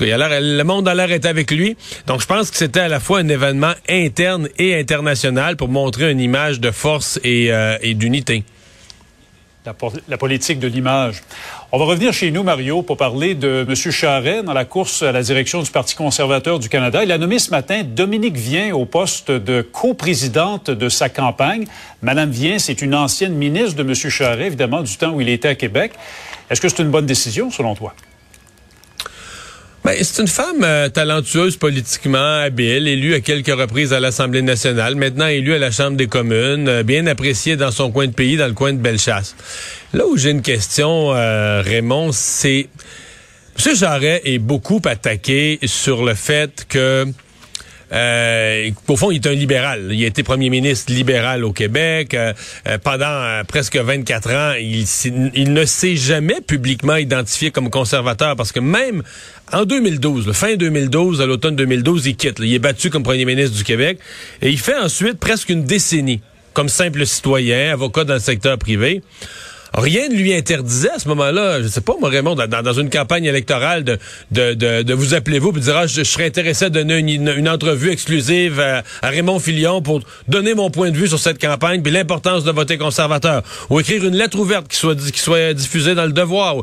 il 0.00 0.12
a 0.12 0.40
le 0.40 0.62
monde 0.64 0.88
a 0.88 0.94
l'air 0.94 1.10
est 1.10 1.26
avec 1.26 1.50
lui. 1.50 1.76
Donc 2.06 2.20
je 2.20 2.26
pense 2.26 2.50
que 2.50 2.56
c'était 2.56 2.80
à 2.80 2.88
la 2.88 3.00
fois 3.00 3.20
un 3.20 3.28
événement 3.28 3.72
interne 3.88 4.48
et 4.58 4.78
international 4.78 5.56
pour 5.56 5.68
montrer 5.68 6.10
une 6.10 6.20
image 6.20 6.60
de 6.60 6.70
force 6.70 7.18
et, 7.24 7.52
euh, 7.52 7.76
et 7.82 7.94
d'unité 7.94 8.44
la, 10.08 10.16
politique 10.16 10.58
de 10.58 10.66
l'image. 10.66 11.22
On 11.72 11.78
va 11.78 11.84
revenir 11.84 12.12
chez 12.12 12.30
nous, 12.30 12.42
Mario, 12.42 12.82
pour 12.82 12.96
parler 12.96 13.34
de 13.34 13.66
M. 13.68 13.74
Charret 13.74 14.42
dans 14.42 14.52
la 14.52 14.64
course 14.64 15.02
à 15.02 15.12
la 15.12 15.22
direction 15.22 15.62
du 15.62 15.70
Parti 15.70 15.94
conservateur 15.94 16.58
du 16.58 16.68
Canada. 16.68 17.04
Il 17.04 17.12
a 17.12 17.18
nommé 17.18 17.38
ce 17.38 17.50
matin 17.50 17.82
Dominique 17.84 18.36
Vien 18.36 18.74
au 18.74 18.86
poste 18.86 19.30
de 19.30 19.60
coprésidente 19.62 20.70
de 20.70 20.88
sa 20.88 21.08
campagne. 21.08 21.66
Madame 22.02 22.30
Vien, 22.30 22.58
c'est 22.58 22.80
une 22.80 22.94
ancienne 22.94 23.34
ministre 23.34 23.76
de 23.76 23.82
M. 23.82 23.94
Charret, 23.94 24.46
évidemment, 24.46 24.82
du 24.82 24.96
temps 24.96 25.10
où 25.10 25.20
il 25.20 25.28
était 25.28 25.48
à 25.48 25.54
Québec. 25.54 25.92
Est-ce 26.50 26.60
que 26.60 26.68
c'est 26.68 26.82
une 26.82 26.90
bonne 26.90 27.06
décision, 27.06 27.50
selon 27.50 27.74
toi? 27.74 27.94
Ben, 29.88 29.96
c'est 30.02 30.20
une 30.20 30.28
femme 30.28 30.64
euh, 30.64 30.90
talentueuse 30.90 31.56
politiquement, 31.56 32.40
habile, 32.40 32.86
élue 32.86 33.14
à 33.14 33.20
quelques 33.20 33.58
reprises 33.58 33.94
à 33.94 34.00
l'Assemblée 34.00 34.42
nationale, 34.42 34.96
maintenant 34.96 35.28
élue 35.28 35.54
à 35.54 35.58
la 35.58 35.70
Chambre 35.70 35.96
des 35.96 36.08
communes, 36.08 36.68
euh, 36.68 36.82
bien 36.82 37.06
appréciée 37.06 37.56
dans 37.56 37.70
son 37.70 37.90
coin 37.90 38.06
de 38.06 38.12
pays, 38.12 38.36
dans 38.36 38.48
le 38.48 38.52
coin 38.52 38.74
de 38.74 38.76
Bellechasse. 38.76 39.34
Là 39.94 40.06
où 40.06 40.18
j'ai 40.18 40.28
une 40.28 40.42
question, 40.42 41.14
euh, 41.14 41.62
Raymond, 41.64 42.12
c'est... 42.12 42.68
M. 43.64 43.74
Jarret 43.74 44.20
est 44.26 44.38
beaucoup 44.38 44.82
attaqué 44.84 45.58
sur 45.64 46.04
le 46.04 46.12
fait 46.12 46.66
que 46.68 47.06
euh, 47.92 48.70
au 48.86 48.96
fond, 48.96 49.10
il 49.10 49.16
est 49.16 49.26
un 49.26 49.32
libéral. 49.32 49.88
Il 49.90 50.02
a 50.04 50.06
été 50.06 50.22
premier 50.22 50.50
ministre 50.50 50.92
libéral 50.92 51.44
au 51.44 51.52
Québec. 51.52 52.14
Euh, 52.14 52.32
euh, 52.66 52.78
pendant 52.78 53.42
presque 53.46 53.76
24 53.76 54.30
ans, 54.32 54.52
il, 54.58 55.52
ne 55.52 55.64
s'est 55.64 55.96
jamais 55.96 56.40
publiquement 56.40 56.96
identifié 56.96 57.50
comme 57.50 57.70
conservateur 57.70 58.36
parce 58.36 58.52
que 58.52 58.60
même 58.60 59.02
en 59.52 59.64
2012, 59.64 60.26
le 60.26 60.32
fin 60.32 60.56
2012, 60.56 61.20
à 61.20 61.26
l'automne 61.26 61.56
2012, 61.56 62.06
il 62.06 62.16
quitte. 62.16 62.38
il 62.40 62.52
est 62.52 62.58
battu 62.58 62.90
comme 62.90 63.02
premier 63.02 63.24
ministre 63.24 63.56
du 63.56 63.64
Québec 63.64 63.98
et 64.42 64.50
il 64.50 64.58
fait 64.58 64.76
ensuite 64.76 65.18
presque 65.18 65.48
une 65.48 65.64
décennie 65.64 66.20
comme 66.52 66.68
simple 66.68 67.06
citoyen, 67.06 67.72
avocat 67.72 68.02
dans 68.04 68.14
le 68.14 68.20
secteur 68.20 68.58
privé. 68.58 69.02
Rien 69.78 70.08
ne 70.08 70.14
lui 70.14 70.34
interdisait 70.34 70.90
à 70.90 70.98
ce 70.98 71.08
moment-là, 71.08 71.62
je 71.62 71.68
sais 71.68 71.80
pas, 71.80 71.94
moi, 72.00 72.08
Raymond, 72.08 72.34
dans, 72.34 72.72
une 72.72 72.90
campagne 72.90 73.24
électorale, 73.24 73.84
de, 74.30 74.92
vous 74.92 75.14
appeler 75.14 75.38
vous 75.38 75.56
et 75.56 75.60
dire, 75.60 75.76
ah, 75.76 75.86
je, 75.86 76.02
serais 76.02 76.26
intéressé 76.26 76.66
à 76.66 76.70
donner 76.70 76.98
une, 76.98 77.48
entrevue 77.48 77.90
exclusive 77.90 78.60
à, 78.60 78.82
Raymond 79.02 79.38
Filion 79.38 79.82
pour 79.82 80.00
donner 80.26 80.54
mon 80.54 80.70
point 80.70 80.90
de 80.90 80.96
vue 80.96 81.08
sur 81.08 81.18
cette 81.18 81.40
campagne 81.40 81.82
puis 81.82 81.92
l'importance 81.92 82.44
de 82.44 82.50
voter 82.50 82.78
conservateur. 82.78 83.42
Ou 83.70 83.80
écrire 83.80 84.04
une 84.04 84.16
lettre 84.16 84.38
ouverte 84.38 84.68
qui 84.68 84.76
soit, 84.76 85.54
diffusée 85.54 85.94
dans 85.94 86.06
le 86.06 86.12
devoir 86.12 86.56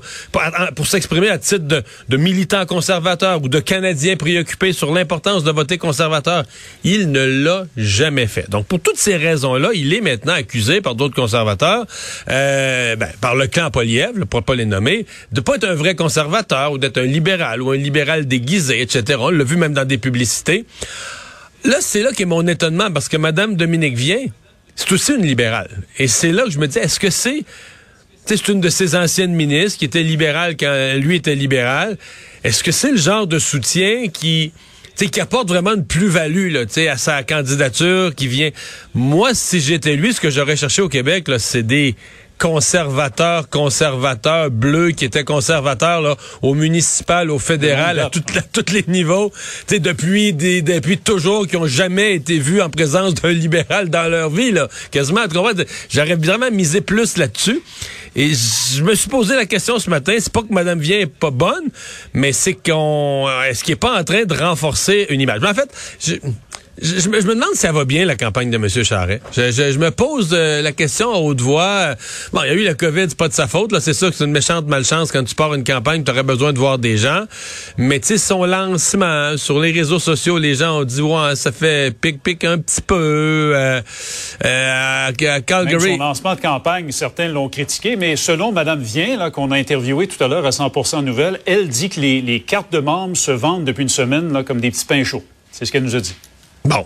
pour, 0.76 0.88
s'exprimer 0.88 1.30
à 1.30 1.38
titre 1.38 1.66
de, 1.66 1.84
de 2.10 2.18
militant 2.18 2.66
conservateur 2.66 3.42
ou 3.44 3.50
de 3.50 3.60
Canadien 3.60 4.16
préoccupé 4.16 4.74
sur 4.74 4.94
l'importance 4.94 5.44
de 5.44 5.52
voter 5.52 5.78
conservateur. 5.78 6.44
Il 6.84 7.12
ne 7.12 7.26
l'a 7.26 7.66
jamais 7.78 8.28
fait. 8.28 8.50
Donc, 8.50 8.68
pour 8.68 8.80
toutes 8.80 8.98
ces 8.98 9.16
raisons-là, 9.16 9.70
il 9.74 9.94
est 9.94 10.02
maintenant 10.02 10.34
accusé 10.34 10.82
par 10.82 10.96
d'autres 10.96 11.16
conservateurs, 11.16 11.86
euh, 12.30 12.96
ben, 12.96 13.05
par 13.22 13.36
le 13.36 13.48
clan 13.48 13.72
Poliev, 13.72 14.26
pour 14.26 14.44
pas 14.44 14.56
les 14.56 14.66
nommer, 14.66 15.06
de 15.32 15.42
pas 15.42 15.56
être 15.56 15.66
un 15.66 15.76
vrai 15.76 15.96
conservateur 15.96 16.72
ou 16.72 16.78
d'être 16.78 16.98
un 16.98 17.06
libéral 17.06 17.62
ou 17.62 17.72
un 17.72 17.78
libéral 17.78 18.28
déguisé, 18.28 18.82
etc. 18.82 19.20
On 19.20 19.30
l'a 19.30 19.44
vu 19.44 19.58
même 19.58 19.74
dans 19.74 19.86
des 19.86 19.98
publicités. 19.98 20.66
Là, 21.64 21.78
c'est 21.80 22.04
là 22.04 22.12
qu'est 22.12 22.26
mon 22.26 22.46
étonnement, 22.48 22.92
parce 22.92 23.10
que 23.10 23.18
Mme 23.18 23.56
Dominique 23.56 23.96
Vient, 23.96 24.26
c'est 24.76 24.92
aussi 24.92 25.14
une 25.14 25.26
libérale. 25.26 25.84
Et 25.98 26.08
c'est 26.08 26.32
là 26.32 26.44
que 26.44 26.52
je 26.52 26.60
me 26.60 26.68
dis, 26.68 26.78
est-ce 26.78 27.00
que 27.00 27.10
c'est... 27.10 27.44
C'est 28.28 28.48
une 28.48 28.60
de 28.60 28.70
ses 28.70 28.96
anciennes 28.96 29.36
ministres 29.36 29.78
qui 29.78 29.86
était 29.86 30.02
libérale 30.02 30.58
quand 30.58 30.96
lui 30.98 31.18
était 31.18 31.36
libéral. 31.36 31.96
Est-ce 32.44 32.64
que 32.64 32.72
c'est 32.72 32.90
le 32.90 32.98
genre 32.98 33.28
de 33.28 33.38
soutien 33.38 34.08
qui 34.08 34.52
qui 34.96 35.20
apporte 35.20 35.50
vraiment 35.50 35.74
une 35.74 35.86
plus-value 35.86 36.56
à 36.56 36.98
sa 36.98 37.24
candidature, 37.24 38.16
qui 38.16 38.28
vient... 38.28 38.50
Moi, 38.94 39.34
si 39.34 39.60
j'étais 39.60 39.96
lui, 39.96 40.14
ce 40.14 40.22
que 40.22 40.30
j'aurais 40.30 40.56
cherché 40.56 40.82
au 40.82 40.90
Québec, 40.90 41.30
c'est 41.38 41.64
des 41.64 41.96
conservateurs, 42.38 43.50
conservateurs 43.50 44.52
bleus 44.52 44.92
qui 44.92 45.06
étaient 45.06 45.24
conservateurs 45.24 46.02
là, 46.02 46.16
au 46.42 46.54
municipal, 46.54 47.32
au 47.32 47.40
fédéral, 47.40 48.00
à, 48.00 48.10
tous 48.10 48.72
les 48.74 48.86
niveaux, 48.88 49.32
tu 49.68 49.80
depuis 49.80 50.34
des, 50.34 50.62
depuis 50.62 50.98
toujours, 50.98 51.48
qui 51.48 51.58
ont 51.58 51.68
jamais 51.68 52.16
été 52.16 52.38
vus 52.40 52.62
en 52.62 52.70
présence 52.70 53.14
d'un 53.16 53.32
libéral 53.32 53.90
dans 53.90 54.10
leur 54.10 54.30
vie, 54.30 54.52
là. 54.52 54.68
Quasiment, 54.92 55.22
j'aurais 55.90 56.16
vraiment 56.16 56.52
misé 56.52 56.82
plus 56.82 57.18
là-dessus. 57.18 57.62
Et 58.18 58.32
je 58.34 58.82
me 58.82 58.96
suis 58.96 59.10
posé 59.10 59.36
la 59.36 59.46
question 59.46 59.78
ce 59.78 59.90
matin, 59.90 60.14
c'est 60.20 60.32
pas 60.32 60.42
que 60.42 60.54
Madame 60.54 60.80
Vient 60.80 61.00
est 61.00 61.06
pas 61.06 61.32
bonne, 61.32 61.66
mais 62.14 62.32
c'est 62.32 62.54
qu'on, 62.54 63.28
est-ce 63.46 63.62
qu'il 63.62 63.74
est 63.74 63.78
pas 63.78 64.00
en 64.00 64.06
train 64.06 64.24
de 64.24 64.34
renforcer 64.34 65.08
une 65.10 65.20
image? 65.20 65.42
Mais 65.42 65.50
en 65.50 65.54
fait, 65.54 66.22
je, 66.82 67.00
je, 67.00 67.10
me 67.10 67.22
demande 67.22 67.54
si 67.54 67.60
ça 67.60 67.72
va 67.72 67.86
bien, 67.86 68.06
la 68.06 68.16
campagne 68.16 68.50
de 68.50 68.58
M. 68.58 68.68
Charret. 68.68 69.22
Je, 69.32 69.78
me 69.78 69.92
pose 69.92 70.32
euh, 70.34 70.62
la 70.62 70.72
question 70.74 71.14
à 71.14 71.18
haute 71.18 71.40
voix. 71.40 71.96
Bon, 72.34 72.42
il 72.44 72.48
y 72.48 72.50
a 72.50 72.54
eu 72.54 72.64
la 72.64 72.74
COVID, 72.74 73.06
c'est 73.08 73.18
pas 73.18 73.30
de 73.30 73.34
sa 73.34 73.48
faute. 73.48 73.72
Là, 73.72 73.80
c'est 73.80 73.94
sûr 73.94 74.10
que 74.10 74.16
c'est 74.16 74.26
une 74.26 74.32
méchante 74.32 74.68
malchance 74.68 75.12
quand 75.12 75.24
tu 75.24 75.36
pars 75.36 75.54
une 75.54 75.64
campagne, 75.64 76.04
tu 76.04 76.12
aurais 76.12 76.24
besoin 76.24 76.52
de 76.52 76.60
voir 76.60 76.78
des 76.78 76.98
gens. 76.98 77.24
Mais 77.78 78.00
tu 78.00 78.08
sais, 78.08 78.18
son 78.18 78.46
lancement 78.46 79.38
sur 79.38 79.60
les 79.60 79.72
réseaux 79.72 80.00
sociaux, 80.00 80.38
les 80.38 80.56
gens 80.56 80.80
ont 80.80 80.84
dit 80.84 81.02
ouais, 81.02 81.36
ça 81.36 81.52
fait 81.52 81.96
pic-pic 81.96 82.44
un 82.44 82.58
petit 82.58 82.82
peu. 82.82 83.54
Euh, 83.56 83.82
euh, 84.46 85.08
à 85.08 85.42
Calgary. 85.42 85.94
son 85.94 85.98
lancement 85.98 86.36
de 86.36 86.42
campagne, 86.42 86.92
certains 86.92 87.28
l'ont 87.28 87.50
critiqué, 87.50 87.96
mais 87.96 88.16
selon 88.16 88.52
Mme 88.52 88.82
Vien, 88.82 89.18
là, 89.18 89.32
qu'on 89.32 89.52
a 89.52 89.58
interviewé 89.58 90.08
tout 90.08 90.22
à 90.24 90.28
l'heure 90.28 90.46
à 90.46 90.50
100% 90.50 91.04
Nouvelles, 91.04 91.40
elle 91.46 91.68
dit 91.70 91.90
que 91.90 92.00
les, 92.00 92.22
les 92.22 92.42
cartes 92.42 92.72
de 92.74 92.80
membres 92.80 93.16
se 93.16 93.32
vendent 93.32 93.64
depuis 93.64 93.84
une 93.84 93.90
semaine 93.90 94.34
là, 94.34 94.44
comme 94.44 94.60
des 94.60 94.72
petits 94.72 94.86
pains 94.86 95.04
chauds. 95.04 95.24
C'est 95.52 95.66
ce 95.66 95.72
qu'elle 95.72 95.84
nous 95.84 95.96
a 95.96 96.02
dit. 96.02 96.16
Bon. 96.66 96.86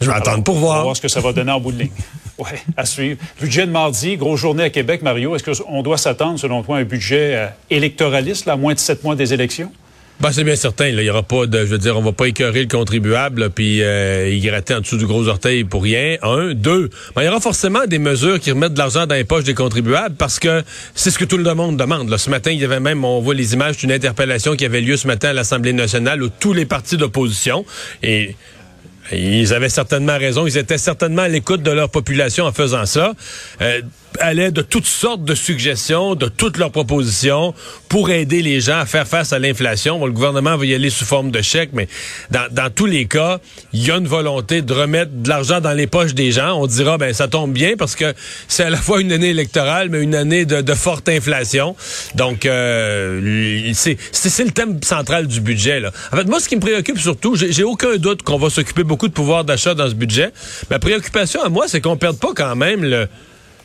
Je 0.00 0.08
vais 0.08 0.16
attendre 0.16 0.44
pour 0.44 0.56
voir. 0.56 0.74
On 0.74 0.78
va 0.78 0.82
voir 0.84 0.96
ce 0.96 1.02
que 1.02 1.08
ça 1.08 1.20
va 1.20 1.32
donner 1.32 1.52
en 1.52 1.60
bout 1.60 1.72
de 1.72 1.78
ligne. 1.80 1.90
Oui, 2.38 2.50
à 2.76 2.86
suivre. 2.86 3.18
Budget 3.40 3.66
de 3.66 3.72
mardi, 3.72 4.16
grosse 4.16 4.38
journée 4.38 4.62
à 4.62 4.70
Québec, 4.70 5.02
Mario. 5.02 5.34
Est-ce 5.34 5.60
qu'on 5.60 5.82
doit 5.82 5.98
s'attendre, 5.98 6.38
selon 6.38 6.62
toi, 6.62 6.76
à 6.76 6.80
un 6.82 6.84
budget 6.84 7.34
euh, 7.34 7.48
électoraliste, 7.68 8.46
là, 8.46 8.52
à 8.52 8.56
moins 8.56 8.74
de 8.74 8.78
sept 8.78 9.02
mois 9.02 9.16
des 9.16 9.34
élections? 9.34 9.72
Ben, 10.20 10.32
c'est 10.32 10.42
bien 10.42 10.56
certain. 10.56 10.88
Il 10.88 11.00
y 11.00 11.10
aura 11.10 11.22
pas 11.22 11.46
de, 11.46 11.60
je 11.60 11.70
veux 11.70 11.78
dire, 11.78 11.96
on 11.96 12.02
va 12.02 12.10
pas 12.10 12.26
écœurer 12.26 12.62
le 12.62 12.68
contribuable 12.68 13.50
puis 13.50 13.82
euh, 13.82 14.28
y 14.28 14.40
gratter 14.40 14.74
en 14.74 14.80
dessous 14.80 14.96
du 14.96 15.06
gros 15.06 15.28
orteil 15.28 15.62
pour 15.62 15.84
rien. 15.84 16.16
Un, 16.22 16.54
deux. 16.54 16.90
Ben, 17.14 17.22
il 17.22 17.26
y 17.26 17.28
aura 17.28 17.40
forcément 17.40 17.86
des 17.86 18.00
mesures 18.00 18.40
qui 18.40 18.50
remettent 18.50 18.72
de 18.72 18.78
l'argent 18.78 19.06
dans 19.06 19.14
les 19.14 19.22
poches 19.22 19.44
des 19.44 19.54
contribuables 19.54 20.16
parce 20.16 20.40
que 20.40 20.64
c'est 20.96 21.12
ce 21.12 21.18
que 21.20 21.24
tout 21.24 21.38
le 21.38 21.54
monde 21.54 21.76
demande. 21.76 22.10
Là, 22.10 22.18
ce 22.18 22.30
matin, 22.30 22.50
il 22.50 22.58
y 22.58 22.64
avait 22.64 22.80
même, 22.80 23.04
on 23.04 23.20
voit 23.20 23.34
les 23.34 23.54
images 23.54 23.76
d'une 23.76 23.92
interpellation 23.92 24.56
qui 24.56 24.64
avait 24.64 24.80
lieu 24.80 24.96
ce 24.96 25.06
matin 25.06 25.28
à 25.28 25.32
l'Assemblée 25.32 25.72
nationale 25.72 26.20
où 26.20 26.28
tous 26.28 26.52
les 26.52 26.64
partis 26.64 26.96
d'opposition 26.96 27.64
et 28.02 28.34
ils 29.12 29.54
avaient 29.54 29.68
certainement 29.68 30.18
raison. 30.18 30.46
Ils 30.46 30.58
étaient 30.58 30.78
certainement 30.78 31.22
à 31.22 31.28
l'écoute 31.28 31.62
de 31.62 31.70
leur 31.70 31.90
population 31.90 32.44
en 32.44 32.52
faisant 32.52 32.86
ça. 32.86 33.14
Euh, 33.62 33.82
allaient 34.20 34.50
de 34.50 34.62
toutes 34.62 34.86
sortes 34.86 35.24
de 35.24 35.34
suggestions, 35.34 36.14
de 36.14 36.26
toutes 36.26 36.58
leurs 36.58 36.70
propositions 36.70 37.54
pour 37.88 38.10
aider 38.10 38.42
les 38.42 38.60
gens 38.60 38.78
à 38.78 38.86
faire 38.86 39.06
face 39.06 39.32
à 39.32 39.38
l'inflation. 39.38 40.04
le 40.04 40.12
gouvernement 40.12 40.56
va 40.56 40.66
y 40.66 40.74
aller 40.74 40.90
sous 40.90 41.04
forme 41.04 41.30
de 41.30 41.40
chèque, 41.42 41.70
mais 41.72 41.88
dans, 42.30 42.70
tous 42.74 42.86
les 42.86 43.06
cas, 43.06 43.38
il 43.72 43.86
y 43.86 43.90
a 43.90 43.96
une 43.96 44.06
volonté 44.06 44.62
de 44.62 44.72
remettre 44.72 45.10
de 45.12 45.28
l'argent 45.28 45.60
dans 45.60 45.72
les 45.72 45.86
poches 45.86 46.14
des 46.14 46.32
gens. 46.32 46.60
On 46.60 46.66
dira, 46.66 46.98
ben 46.98 47.12
ça 47.12 47.28
tombe 47.28 47.52
bien 47.52 47.74
parce 47.78 47.96
que 47.96 48.14
c'est 48.46 48.64
à 48.64 48.70
la 48.70 48.76
fois 48.76 49.00
une 49.00 49.12
année 49.12 49.30
électorale, 49.30 49.88
mais 49.90 50.02
une 50.02 50.14
année 50.14 50.44
de, 50.44 50.74
forte 50.74 51.08
inflation. 51.08 51.74
Donc, 52.14 52.46
euh, 52.46 53.72
c'est 53.74 54.44
le 54.44 54.50
thème 54.50 54.80
central 54.82 55.26
du 55.26 55.40
budget. 55.40 55.82
En 56.12 56.16
fait, 56.16 56.24
moi, 56.24 56.40
ce 56.40 56.48
qui 56.48 56.56
me 56.56 56.60
préoccupe 56.60 56.98
surtout, 56.98 57.36
j'ai 57.36 57.64
aucun 57.64 57.96
doute 57.96 58.22
qu'on 58.22 58.38
va 58.38 58.50
s'occuper 58.50 58.84
beaucoup 58.84 59.08
de 59.08 59.12
pouvoir 59.12 59.44
d'achat 59.44 59.74
dans 59.74 59.88
ce 59.88 59.94
budget. 59.94 60.30
Ma 60.70 60.78
préoccupation 60.78 61.42
à 61.42 61.48
moi, 61.48 61.66
c'est 61.68 61.80
qu'on 61.80 61.96
perde 61.96 62.18
pas 62.18 62.32
quand 62.34 62.54
même 62.54 62.84
le 62.84 63.08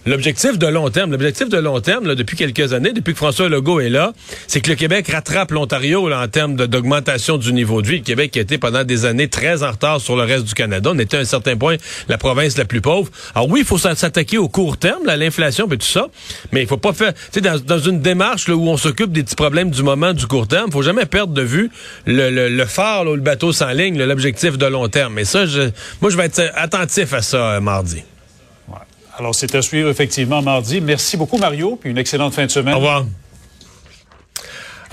L'objectif 0.05 0.57
de 0.57 0.67
long 0.67 0.89
terme, 0.89 1.11
l'objectif 1.11 1.47
de 1.47 1.57
long 1.57 1.79
terme, 1.79 2.07
là, 2.07 2.15
depuis 2.15 2.35
quelques 2.35 2.73
années, 2.73 2.91
depuis 2.91 3.13
que 3.13 3.17
François 3.17 3.47
Legault 3.47 3.79
est 3.79 3.89
là, 3.89 4.11
c'est 4.47 4.59
que 4.59 4.69
le 4.69 4.75
Québec 4.75 5.07
rattrape 5.09 5.51
l'Ontario 5.51 6.11
en 6.11 6.27
termes 6.27 6.55
d'augmentation 6.55 7.37
du 7.37 7.53
niveau 7.53 7.81
de 7.81 7.87
vie. 7.87 7.97
Le 7.97 8.03
Québec 8.03 8.35
a 8.35 8.41
été 8.41 8.57
pendant 8.57 8.83
des 8.83 9.05
années 9.05 9.29
très 9.29 9.63
en 9.63 9.71
retard 9.71 10.01
sur 10.01 10.17
le 10.17 10.23
reste 10.23 10.43
du 10.43 10.53
Canada. 10.53 10.91
On 10.93 10.99
était 10.99 11.15
à 11.15 11.21
un 11.21 11.25
certain 11.25 11.55
point 11.55 11.77
la 12.09 12.17
province 12.17 12.57
la 12.57 12.65
plus 12.65 12.81
pauvre. 12.81 13.09
Alors 13.33 13.49
oui, 13.49 13.61
il 13.61 13.65
faut 13.65 13.77
s'attaquer 13.77 14.37
au 14.37 14.49
court 14.49 14.75
terme, 14.77 15.07
à 15.07 15.15
l'inflation 15.15 15.67
et 15.71 15.77
tout 15.77 15.87
ça, 15.87 16.07
mais 16.51 16.61
il 16.61 16.67
faut 16.67 16.77
pas 16.77 16.91
faire, 16.91 17.13
tu 17.13 17.41
sais, 17.41 17.41
dans, 17.41 17.79
une 17.79 18.01
démarche 18.01 18.49
là, 18.49 18.55
où 18.55 18.67
on 18.67 18.77
s'occupe 18.77 19.11
des 19.11 19.23
petits 19.23 19.35
problèmes 19.35 19.71
du 19.71 19.83
moment, 19.83 20.13
du 20.13 20.27
court 20.27 20.47
terme, 20.47 20.71
faut 20.71 20.81
jamais 20.81 21.05
perdre 21.05 21.33
de 21.33 21.41
vue 21.41 21.69
le, 22.05 22.29
le, 22.29 22.49
le 22.49 22.65
phare, 22.65 23.05
là, 23.05 23.15
le 23.15 23.21
bateau 23.21 23.53
sans 23.53 23.71
ligne, 23.71 23.97
l'objectif 23.97 24.57
de 24.57 24.65
long 24.65 24.87
terme. 24.89 25.13
Mais 25.13 25.25
ça, 25.25 25.45
je, 25.45 25.69
moi, 26.01 26.11
je 26.11 26.17
vais 26.17 26.25
être 26.25 26.41
attentif 26.55 27.13
à 27.13 27.21
ça 27.21 27.53
euh, 27.53 27.61
mardi. 27.61 28.03
Alors, 29.17 29.35
c'est 29.35 29.53
à 29.55 29.61
suivre 29.61 29.89
effectivement 29.89 30.41
mardi. 30.41 30.81
Merci 30.81 31.17
beaucoup, 31.17 31.37
Mario, 31.37 31.77
puis 31.79 31.91
une 31.91 31.97
excellente 31.97 32.33
fin 32.33 32.45
de 32.45 32.51
semaine. 32.51 32.73
Au 32.73 32.77
revoir. 32.77 33.05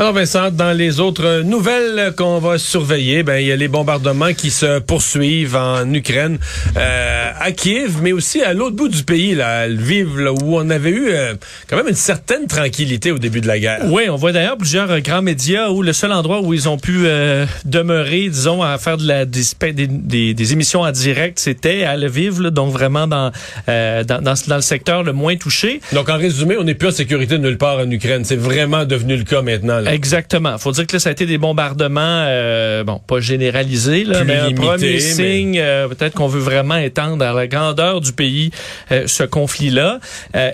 Alors 0.00 0.14
Vincent, 0.14 0.50
dans 0.50 0.72
les 0.72 0.98
autres 0.98 1.42
nouvelles 1.42 2.14
qu'on 2.16 2.38
va 2.38 2.56
surveiller, 2.56 3.22
ben 3.22 3.36
il 3.36 3.48
y 3.48 3.52
a 3.52 3.56
les 3.56 3.68
bombardements 3.68 4.32
qui 4.32 4.50
se 4.50 4.78
poursuivent 4.78 5.56
en 5.56 5.92
Ukraine, 5.92 6.38
euh, 6.78 7.30
à 7.38 7.52
Kiev, 7.52 7.98
mais 8.02 8.12
aussi 8.12 8.40
à 8.40 8.54
l'autre 8.54 8.76
bout 8.76 8.88
du 8.88 9.02
pays, 9.02 9.34
là, 9.34 9.58
à 9.58 9.68
Lviv, 9.68 10.18
là, 10.18 10.32
où 10.32 10.56
on 10.56 10.70
avait 10.70 10.88
eu 10.88 11.08
euh, 11.10 11.34
quand 11.68 11.76
même 11.76 11.88
une 11.88 11.94
certaine 11.94 12.46
tranquillité 12.46 13.12
au 13.12 13.18
début 13.18 13.42
de 13.42 13.46
la 13.46 13.58
guerre. 13.58 13.80
Oui, 13.90 14.04
on 14.08 14.16
voit 14.16 14.32
d'ailleurs 14.32 14.56
plusieurs 14.56 14.90
euh, 14.90 15.00
grands 15.00 15.20
médias 15.20 15.68
où 15.68 15.82
le 15.82 15.92
seul 15.92 16.12
endroit 16.12 16.40
où 16.40 16.54
ils 16.54 16.66
ont 16.66 16.78
pu 16.78 17.02
euh, 17.04 17.44
demeurer, 17.66 18.30
disons, 18.30 18.62
à 18.62 18.78
faire 18.78 18.96
de 18.96 19.06
la 19.06 19.26
des, 19.26 19.42
des, 19.86 20.32
des 20.32 20.52
émissions 20.54 20.80
en 20.80 20.92
direct, 20.92 21.38
c'était 21.38 21.82
à 21.82 21.98
Lviv, 21.98 22.40
là, 22.40 22.48
donc 22.48 22.72
vraiment 22.72 23.06
dans, 23.06 23.32
dans, 23.66 24.06
dans, 24.06 24.34
dans 24.46 24.56
le 24.56 24.62
secteur 24.62 25.02
le 25.02 25.12
moins 25.12 25.36
touché. 25.36 25.82
Donc 25.92 26.08
en 26.08 26.16
résumé, 26.16 26.56
on 26.58 26.64
n'est 26.64 26.74
plus 26.74 26.88
en 26.88 26.92
sécurité 26.92 27.36
nulle 27.36 27.58
part 27.58 27.80
en 27.80 27.90
Ukraine. 27.90 28.24
C'est 28.24 28.40
vraiment 28.40 28.86
devenu 28.86 29.18
le 29.18 29.24
cas 29.24 29.42
maintenant. 29.42 29.78
Là. 29.78 29.89
Exactement. 29.92 30.58
Faut 30.58 30.72
dire 30.72 30.86
que 30.86 30.94
là, 30.94 31.00
ça 31.00 31.08
a 31.08 31.12
été 31.12 31.26
des 31.26 31.38
bombardements, 31.38 32.00
euh, 32.26 32.84
bon, 32.84 33.00
pas 33.06 33.20
généralisés, 33.20 34.04
là, 34.04 34.24
mais 34.24 34.36
un 34.36 34.52
premier 34.52 35.00
signe, 35.00 35.58
euh, 35.58 35.88
peut-être 35.88 36.14
qu'on 36.14 36.28
veut 36.28 36.40
vraiment 36.40 36.76
étendre 36.76 37.24
à 37.24 37.32
la 37.32 37.46
grandeur 37.46 38.00
du 38.00 38.12
pays 38.12 38.50
euh, 38.92 39.04
ce 39.06 39.24
conflit-là. 39.24 40.00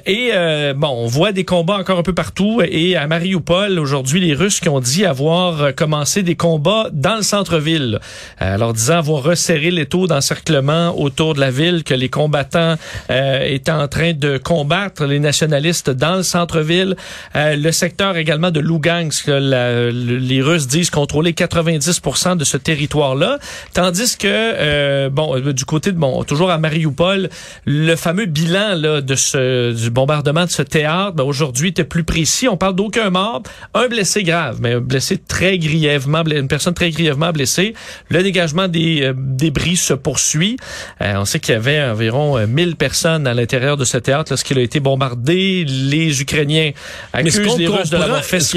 et 0.07 0.33
bon, 0.75 0.89
on 0.89 1.07
voit 1.07 1.33
des 1.33 1.45
combats 1.45 1.77
encore 1.77 1.99
un 1.99 2.03
peu 2.03 2.15
partout. 2.15 2.63
Et 2.69 2.97
à 2.97 3.07
Mariupol, 3.07 3.79
aujourd'hui, 3.79 4.21
les 4.21 4.35
Russes 4.35 4.61
qui 4.61 4.69
ont 4.69 4.81
dit 4.81 5.05
avoir 5.05 5.75
commencé 5.75 6.23
des 6.23 6.35
combats 6.35 6.89
dans 6.93 7.17
le 7.17 7.23
centre-ville, 7.23 8.01
alors 8.39 8.73
disant 8.73 8.99
avoir 8.99 9.23
resserré 9.23 9.71
les 9.71 9.87
taux 9.87 10.07
d'encerclement 10.07 10.99
autour 10.99 11.35
de 11.35 11.41
la 11.41 11.51
ville, 11.51 11.85
que 11.85 11.95
les 11.95 12.09
combattants 12.09 12.77
étaient 13.09 13.71
en 13.71 13.89
train 13.89 14.13
de 14.13 14.39
combattre 14.39 15.05
les 15.05 15.19
nationalistes 15.19 15.91
dans 15.91 16.17
le 16.17 16.23
centre-ville. 16.23 16.97
le 17.35 17.71
secteur 17.71 18.17
également 18.17 18.51
de 18.51 18.61
Lugansk 18.61 19.26
la- 19.33 19.91
les 19.91 20.43
Russes 20.43 20.67
disent 20.67 20.91
contrôler 20.91 21.33
90 21.33 22.01
de 22.37 22.45
ce 22.45 22.57
territoire-là, 22.57 23.39
tandis 23.75 24.17
que 24.17 24.27
euh, 24.27 25.09
bon 25.11 25.37
euh, 25.37 25.53
du 25.53 25.65
côté 25.65 25.93
de 25.93 25.99
bon 25.99 26.25
toujours 26.25 26.51
à 26.51 26.59
Mariupol, 26.59 27.29
le 27.65 27.97
fameux 27.97 28.27
bilan 28.27 28.75
là 28.77 29.01
de 29.01 29.15
ce 29.15 29.73
du 29.73 29.91
bombardement 29.91 30.45
de 30.45 30.51
ce 30.51 30.63
théâtre, 30.63 31.13
ben, 31.15 31.25
aujourd'hui 31.25 31.69
était 31.71 31.85
plus 31.85 32.05
précis. 32.05 32.49
On 32.49 32.57
parle 32.57 32.75
d'aucun 32.75 33.11
mort, 33.11 33.43
un 33.75 33.89
blessé 33.89 34.23
grave, 34.23 34.59
mais 34.61 34.75
un 34.75 34.81
blessé 34.81 35.19
très 35.19 35.59
grièvement, 35.59 36.23
une 36.25 36.49
personne 36.49 36.75
très 36.75 36.91
grièvement 36.91 37.33
blessée. 37.33 37.75
Le 38.09 38.23
dégagement 38.23 38.69
des 38.69 39.03
euh, 39.03 39.13
débris 39.17 39.77
se 39.77 39.95
poursuit. 39.95 40.57
Euh, 41.03 41.15
on 41.17 41.25
sait 41.25 41.41
qu'il 41.41 41.55
y 41.55 41.57
avait 41.57 41.83
environ 41.83 42.37
euh, 42.39 42.47
1000 42.47 42.77
personnes 42.77 43.27
à 43.27 43.35
l'intérieur 43.35 43.77
de 43.77 43.85
ce 43.85 43.99
théâtre 43.99 44.31
lorsqu'il 44.33 44.59
a 44.59 44.63
été 44.63 44.81
bombardé. 44.81 45.65
Les 45.67 46.21
Ukrainiens 46.21 46.71
accusent 47.13 47.37
les 47.59 47.67
Russes 47.79 47.91
de 47.91 47.97
l'avoir 48.01 48.25
fait 48.25 48.41
ce 48.41 48.57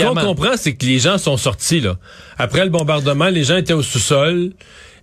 c'est 0.58 0.74
que 0.74 0.86
les 0.86 1.00
gens 1.00 1.18
sont 1.18 1.38
sortis 1.38 1.80
là. 1.80 1.98
Après 2.38 2.64
le 2.64 2.70
bombardement, 2.70 3.30
les 3.30 3.44
gens 3.44 3.58
étaient 3.58 3.74
au 3.74 3.84
sous-sol. 3.84 4.52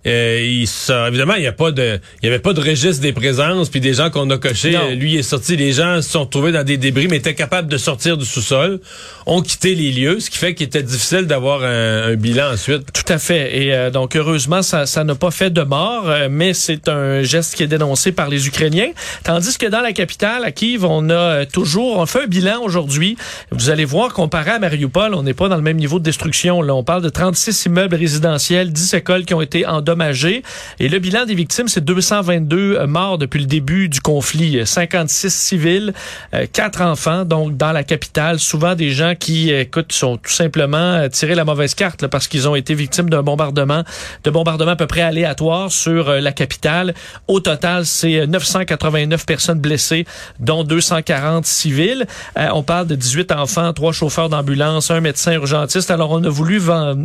Euh, 0.05 0.39
ils 0.45 0.67
sont- 0.67 1.05
évidemment, 1.07 1.35
il 1.35 1.43
y 1.43 1.47
a 1.47 1.51
pas 1.53 1.71
de, 1.71 1.99
il 2.21 2.25
y 2.25 2.29
avait 2.29 2.39
pas 2.39 2.53
de 2.53 2.61
registre 2.61 3.01
des 3.01 3.13
présences, 3.13 3.69
puis 3.69 3.79
des 3.79 3.93
gens 3.93 4.09
qu'on 4.09 4.29
a 4.29 4.37
cochés. 4.37 4.71
Non. 4.71 4.89
Lui 4.95 5.13
il 5.13 5.17
est 5.19 5.23
sorti, 5.23 5.55
les 5.57 5.73
gens 5.73 6.01
se 6.01 6.09
sont 6.09 6.21
retrouvés 6.21 6.51
dans 6.51 6.63
des 6.63 6.77
débris, 6.77 7.07
mais 7.07 7.17
étaient 7.17 7.35
capables 7.35 7.67
de 7.69 7.77
sortir 7.77 8.17
du 8.17 8.25
sous-sol, 8.25 8.79
ont 9.25 9.41
quitté 9.41 9.75
les 9.75 9.91
lieux, 9.91 10.19
ce 10.19 10.29
qui 10.29 10.37
fait 10.37 10.53
qu'il 10.53 10.65
était 10.67 10.83
difficile 10.83 11.25
d'avoir 11.27 11.63
un, 11.63 12.11
un 12.11 12.15
bilan 12.15 12.53
ensuite. 12.53 12.91
Tout 12.93 13.11
à 13.11 13.17
fait. 13.17 13.57
Et 13.57 13.73
euh, 13.73 13.89
donc, 13.89 14.15
heureusement, 14.15 14.61
ça 14.61 14.85
ça 14.85 15.03
n'a 15.03 15.15
pas 15.15 15.31
fait 15.31 15.49
de 15.49 15.61
mort, 15.61 16.09
euh, 16.09 16.27
mais 16.29 16.53
c'est 16.53 16.87
un 16.87 17.21
geste 17.23 17.55
qui 17.55 17.63
est 17.63 17.67
dénoncé 17.67 18.11
par 18.11 18.29
les 18.29 18.47
Ukrainiens. 18.47 18.91
Tandis 19.23 19.57
que 19.57 19.65
dans 19.67 19.81
la 19.81 19.93
capitale, 19.93 20.43
à 20.43 20.51
Kiev, 20.51 20.85
on 20.85 21.09
a 21.09 21.13
euh, 21.13 21.45
toujours, 21.51 21.97
on 21.97 22.05
fait 22.05 22.23
un 22.23 22.27
bilan 22.27 22.61
aujourd'hui. 22.63 23.17
Vous 23.51 23.69
allez 23.69 23.85
voir, 23.85 24.13
comparé 24.13 24.51
à 24.51 24.59
Mariupol, 24.59 25.13
on 25.13 25.23
n'est 25.23 25.33
pas 25.33 25.49
dans 25.49 25.55
le 25.55 25.61
même 25.61 25.77
niveau 25.77 25.99
de 25.99 26.03
destruction. 26.03 26.61
Là, 26.61 26.73
on 26.75 26.83
parle 26.83 27.01
de 27.01 27.09
36 27.09 27.65
immeubles 27.65 27.95
résidentiels, 27.95 28.71
10 28.71 28.93
écoles 28.93 29.25
qui 29.25 29.33
ont 29.33 29.41
été 29.41 29.65
endommagées. 29.87 30.43
Et 30.79 30.89
le 30.89 30.99
bilan 30.99 31.25
des 31.25 31.35
victimes, 31.35 31.67
c'est 31.67 31.83
222 31.83 32.85
morts 32.85 33.17
depuis 33.17 33.39
le 33.39 33.45
début 33.45 33.89
du 33.89 34.01
conflit. 34.01 34.65
56 34.65 35.33
civils, 35.33 35.93
euh, 36.33 36.45
4 36.51 36.81
enfants, 36.81 37.25
donc 37.25 37.57
dans 37.57 37.71
la 37.71 37.83
capitale. 37.83 38.39
Souvent 38.39 38.75
des 38.75 38.91
gens 38.91 39.13
qui, 39.17 39.51
euh, 39.51 39.61
écoute, 39.61 39.91
sont 39.91 40.17
tout 40.17 40.31
simplement 40.31 40.77
euh, 40.77 41.07
tirés 41.09 41.35
la 41.35 41.45
mauvaise 41.45 41.75
carte 41.75 42.01
là, 42.01 42.09
parce 42.09 42.27
qu'ils 42.27 42.47
ont 42.47 42.55
été 42.55 42.73
victimes 42.73 43.09
d'un 43.09 43.23
bombardement, 43.23 43.83
de 44.23 44.29
bombardements 44.29 44.71
à 44.71 44.75
peu 44.75 44.87
près 44.87 45.01
aléatoires 45.01 45.71
sur 45.71 46.09
euh, 46.09 46.19
la 46.19 46.31
capitale. 46.31 46.93
Au 47.27 47.39
total, 47.39 47.85
c'est 47.85 48.19
euh, 48.19 48.27
989 48.27 49.25
personnes 49.25 49.59
blessées, 49.59 50.05
dont 50.39 50.63
240 50.63 51.45
civils. 51.45 52.05
Euh, 52.37 52.47
on 52.53 52.63
parle 52.63 52.87
de 52.87 52.95
18 52.95 53.31
enfants, 53.31 53.73
trois 53.73 53.91
chauffeurs 53.91 54.29
d'ambulance, 54.29 54.91
un 54.91 55.01
médecin 55.01 55.33
urgentiste. 55.33 55.91
Alors, 55.91 56.11
on 56.11 56.23
a 56.23 56.29
voulu 56.29 56.61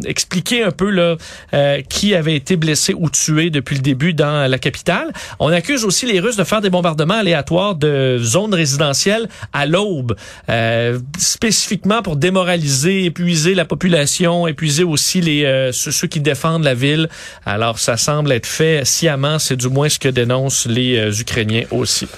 expliquer 0.07 0.65
un 0.65 0.71
peu 0.71 0.91
là, 0.91 1.17
euh, 1.55 1.81
qui 1.89 2.15
avait 2.15 2.35
été 2.35 2.57
blessé 2.57 2.72
ou 2.97 3.11
tué 3.11 3.51
depuis 3.51 3.77
le 3.77 3.83
début 3.83 4.15
dans 4.15 4.51
la 4.51 4.59
capitale. 4.59 5.13
On 5.39 5.49
accuse 5.49 5.85
aussi 5.85 6.07
les 6.07 6.21
Russes 6.21 6.37
de 6.37 6.45
faire 6.45 6.61
des 6.61 6.71
bombardements 6.71 7.15
aléatoires 7.15 7.75
de 7.75 8.19
zones 8.19 8.55
résidentielles 8.55 9.29
à 9.53 9.67
l'aube, 9.67 10.17
euh, 10.49 10.99
spécifiquement 11.19 12.03
pour 12.03 12.17
démoraliser, 12.17 13.05
épuiser 13.05 13.55
la 13.55 13.65
population, 13.65 14.47
épuiser 14.47 14.85
aussi 14.85 15.21
les 15.21 15.45
euh, 15.45 15.73
ceux, 15.73 15.91
ceux 15.91 16.07
qui 16.07 16.21
défendent 16.21 16.65
la 16.65 16.75
ville. 16.75 17.09
Alors, 17.47 17.79
ça 17.79 17.97
semble 17.97 18.33
être 18.33 18.47
fait 18.47 18.85
sciemment. 18.85 19.39
C'est 19.39 19.57
du 19.57 19.69
moins 19.69 19.89
ce 19.89 19.99
que 19.99 20.09
dénoncent 20.09 20.67
les 20.67 20.97
euh, 20.97 21.13
Ukrainiens 21.13 21.65
aussi. 21.71 22.09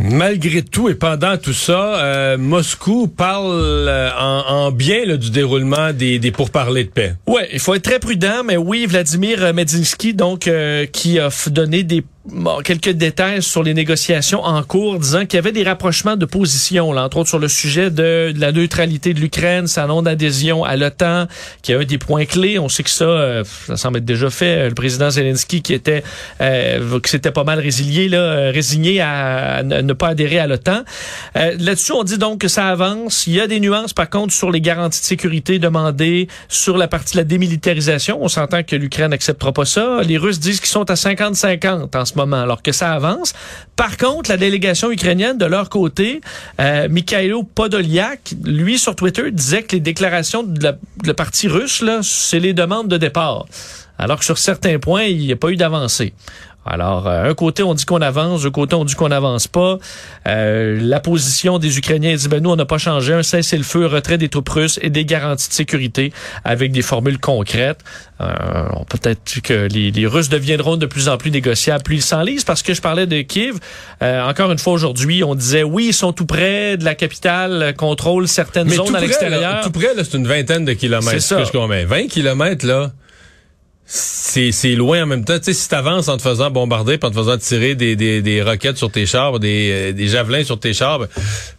Malgré 0.00 0.62
tout 0.62 0.88
et 0.88 0.94
pendant 0.94 1.36
tout 1.36 1.52
ça, 1.52 1.96
euh, 1.98 2.38
Moscou 2.38 3.08
parle 3.08 3.50
euh, 3.50 4.10
en, 4.18 4.66
en 4.66 4.70
bien 4.70 5.04
là, 5.04 5.16
du 5.16 5.30
déroulement 5.30 5.92
des, 5.92 6.20
des 6.20 6.30
pourparlers 6.30 6.84
de 6.84 6.90
paix. 6.90 7.14
Ouais, 7.26 7.48
il 7.52 7.58
faut 7.58 7.74
être 7.74 7.82
très 7.82 7.98
prudent, 7.98 8.44
mais 8.44 8.56
oui, 8.56 8.86
Vladimir 8.86 9.52
Medinsky, 9.52 10.14
donc, 10.14 10.46
euh, 10.46 10.86
qui 10.86 11.18
a 11.18 11.30
donné 11.48 11.82
des 11.82 12.04
bon, 12.26 12.58
quelques 12.62 12.90
détails 12.90 13.42
sur 13.42 13.62
les 13.62 13.74
négociations 13.74 14.42
en 14.42 14.62
cours, 14.62 14.98
disant 14.98 15.26
qu'il 15.26 15.36
y 15.36 15.38
avait 15.38 15.52
des 15.52 15.62
rapprochements 15.62 16.16
de 16.16 16.24
positions, 16.24 16.92
là, 16.92 17.04
entre 17.04 17.18
autres 17.18 17.28
sur 17.28 17.38
le 17.38 17.48
sujet 17.48 17.90
de, 17.90 18.32
la 18.36 18.52
neutralité 18.52 19.14
de 19.14 19.20
l'Ukraine, 19.20 19.66
sa 19.66 19.86
non-adhésion 19.86 20.64
à 20.64 20.76
l'OTAN, 20.76 21.26
qui 21.62 21.72
est 21.72 21.76
un 21.76 21.84
des 21.84 21.98
points 21.98 22.24
clés. 22.24 22.58
On 22.58 22.68
sait 22.68 22.82
que 22.82 22.90
ça, 22.90 23.04
euh, 23.04 23.44
ça 23.66 23.76
semble 23.76 23.98
être 23.98 24.04
déjà 24.04 24.30
fait. 24.30 24.68
Le 24.68 24.74
président 24.74 25.10
Zelensky, 25.10 25.62
qui 25.62 25.74
était, 25.74 26.02
euh, 26.40 27.00
qui 27.00 27.10
s'était 27.10 27.30
pas 27.30 27.44
mal 27.44 27.58
résilié, 27.58 28.08
là, 28.08 28.18
euh, 28.18 28.50
résigné 28.52 29.00
à, 29.00 29.62
ne 29.62 29.92
pas 29.92 30.08
adhérer 30.08 30.38
à 30.38 30.46
l'OTAN. 30.46 30.82
Euh, 31.36 31.54
Là-dessus, 31.58 31.92
on 31.92 32.04
dit 32.04 32.18
donc 32.18 32.40
que 32.40 32.48
ça 32.48 32.68
avance. 32.68 33.26
Il 33.26 33.34
y 33.34 33.40
a 33.40 33.46
des 33.46 33.60
nuances, 33.60 33.92
par 33.92 34.10
contre, 34.10 34.32
sur 34.32 34.50
les 34.50 34.60
garanties 34.60 35.00
de 35.00 35.04
sécurité 35.04 35.58
demandées, 35.58 36.28
sur 36.48 36.76
la 36.76 36.88
partie 36.88 37.14
de 37.14 37.18
la 37.18 37.24
démilitarisation. 37.24 38.18
On 38.20 38.28
s'entend 38.28 38.62
que 38.62 38.76
l'Ukraine 38.76 39.10
n'acceptera 39.10 39.52
pas 39.52 39.64
ça. 39.64 40.02
Les 40.02 40.18
Russes 40.18 40.40
disent 40.40 40.60
qu'ils 40.60 40.68
sont 40.68 40.90
à 40.90 40.94
50-50 40.94 41.96
en 41.96 42.04
ce 42.04 42.17
moment, 42.18 42.42
alors 42.42 42.62
que 42.62 42.72
ça 42.72 42.92
avance. 42.92 43.32
Par 43.76 43.96
contre, 43.96 44.30
la 44.30 44.36
délégation 44.36 44.90
ukrainienne, 44.90 45.38
de 45.38 45.46
leur 45.46 45.68
côté, 45.68 46.20
euh, 46.60 46.88
Mikhailo 46.88 47.42
Podolyak, 47.42 48.34
lui, 48.44 48.78
sur 48.78 48.94
Twitter, 48.94 49.30
disait 49.30 49.62
que 49.62 49.76
les 49.76 49.80
déclarations 49.80 50.42
de 50.42 50.76
la, 51.04 51.14
partie 51.14 51.48
russe, 51.48 51.80
là, 51.80 52.00
c'est 52.02 52.40
les 52.40 52.52
demandes 52.52 52.88
de 52.88 52.96
départ. 52.96 53.46
Alors 53.98 54.18
que 54.18 54.24
sur 54.24 54.38
certains 54.38 54.78
points, 54.78 55.04
il 55.04 55.18
n'y 55.18 55.32
a 55.32 55.36
pas 55.36 55.50
eu 55.50 55.56
d'avancée. 55.56 56.12
Alors, 56.70 57.06
euh, 57.08 57.30
un 57.30 57.34
côté, 57.34 57.62
on 57.62 57.72
dit 57.72 57.86
qu'on 57.86 58.02
avance, 58.02 58.42
de 58.42 58.50
côté, 58.50 58.74
on 58.76 58.84
dit 58.84 58.94
qu'on 58.94 59.08
n'avance 59.08 59.48
pas. 59.48 59.78
Euh, 60.26 60.78
la 60.80 61.00
position 61.00 61.58
des 61.58 61.78
Ukrainiens 61.78 62.14
dit, 62.14 62.28
ben 62.28 62.42
nous, 62.42 62.50
on 62.50 62.56
n'a 62.56 62.66
pas 62.66 62.76
changé. 62.78 63.14
Un 63.14 63.22
cessez-le-feu, 63.22 63.86
retrait 63.86 64.18
des 64.18 64.28
troupes 64.28 64.48
russes 64.48 64.78
et 64.82 64.90
des 64.90 65.04
garanties 65.06 65.48
de 65.48 65.54
sécurité 65.54 66.12
avec 66.44 66.70
des 66.72 66.82
formules 66.82 67.18
concrètes. 67.18 67.80
Euh, 68.20 68.26
Peut-être 68.90 69.40
que 69.42 69.66
les, 69.68 69.90
les 69.90 70.06
Russes 70.06 70.28
deviendront 70.28 70.76
de 70.76 70.86
plus 70.86 71.08
en 71.08 71.16
plus 71.16 71.30
négociables, 71.30 71.82
plus 71.82 71.96
ils 71.96 72.02
s'enlisent, 72.02 72.44
parce 72.44 72.62
que 72.62 72.74
je 72.74 72.80
parlais 72.82 73.06
de 73.06 73.22
Kiev. 73.22 73.58
Euh, 74.02 74.22
encore 74.28 74.52
une 74.52 74.58
fois, 74.58 74.74
aujourd'hui, 74.74 75.24
on 75.24 75.34
disait, 75.34 75.62
oui, 75.62 75.86
ils 75.88 75.94
sont 75.94 76.12
tout 76.12 76.26
près 76.26 76.76
de 76.76 76.84
la 76.84 76.94
capitale, 76.94 77.74
contrôlent 77.76 78.28
certaines 78.28 78.68
Mais 78.68 78.76
zones 78.76 78.88
tout 78.88 78.94
à 78.96 79.00
l'extérieur. 79.00 79.60
tout 79.62 79.70
près, 79.70 79.94
là, 79.94 80.02
c'est 80.04 80.16
une 80.18 80.26
vingtaine 80.26 80.64
de 80.64 80.72
kilomètres. 80.74 81.10
C'est 81.12 81.20
ça. 81.20 81.36
que 81.36 81.44
je 81.44 81.52
comprends. 81.52 81.68
20 81.68 82.08
kilomètres, 82.08 82.66
là, 82.66 82.90
c'est 83.90 84.74
loin 84.74 85.02
en 85.02 85.06
même 85.06 85.24
temps. 85.24 85.38
Tu 85.38 85.46
sais, 85.46 85.54
si 85.54 85.68
t'avances 85.68 86.08
en 86.08 86.16
te 86.18 86.22
faisant 86.22 86.50
bombarder, 86.50 86.98
puis 86.98 87.08
en 87.08 87.10
te 87.10 87.16
faisant 87.16 87.38
tirer 87.38 87.74
des, 87.74 87.96
des, 87.96 88.20
des 88.20 88.42
roquettes 88.42 88.76
sur 88.76 88.90
tes 88.90 89.06
chars, 89.06 89.40
des, 89.40 89.70
euh, 89.72 89.92
des 89.92 90.08
javelins 90.08 90.44
sur 90.44 90.60
tes 90.60 90.74
chars, 90.74 90.98
ben, 90.98 91.08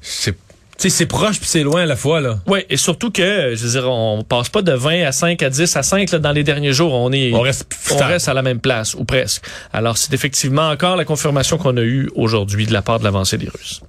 c'est 0.02 0.36
tu 0.80 0.90
sais, 0.90 0.96
c'est 0.96 1.08
proche 1.08 1.40
puis 1.40 1.50
c'est 1.50 1.64
loin 1.64 1.82
à 1.82 1.86
la 1.86 1.98
fois, 1.98 2.22
là. 2.22 2.40
Oui, 2.48 2.60
et 2.70 2.78
surtout 2.78 3.12
que, 3.12 3.54
je 3.54 3.66
veux 3.66 3.72
dire, 3.72 3.92
on 3.92 4.24
passe 4.24 4.48
pas 4.48 4.62
de 4.62 4.72
20 4.72 5.04
à 5.04 5.12
5 5.12 5.44
à 5.44 5.50
10 5.50 5.76
à 5.76 5.84
5 5.84 6.10
là, 6.10 6.20
dans 6.20 6.32
les 6.32 6.46
derniers 6.46 6.72
jours. 6.72 6.94
On 6.94 7.12
est, 7.12 7.34
On 7.34 7.42
reste 7.42 7.68
on 7.92 7.98
reste 7.98 8.30
à 8.30 8.34
la 8.34 8.42
même 8.42 8.62
place, 8.62 8.94
ou 8.94 9.04
presque. 9.04 9.44
Alors, 9.74 9.98
c'est 9.98 10.14
effectivement 10.14 10.70
encore 10.70 10.96
la 10.96 11.04
confirmation 11.04 11.58
qu'on 11.58 11.76
a 11.76 11.82
eue 11.82 12.10
aujourd'hui 12.16 12.66
de 12.66 12.72
la 12.72 12.82
part 12.82 13.00
de 13.00 13.04
l'avancée 13.04 13.38
des 13.38 13.50
Russes. 13.50 13.82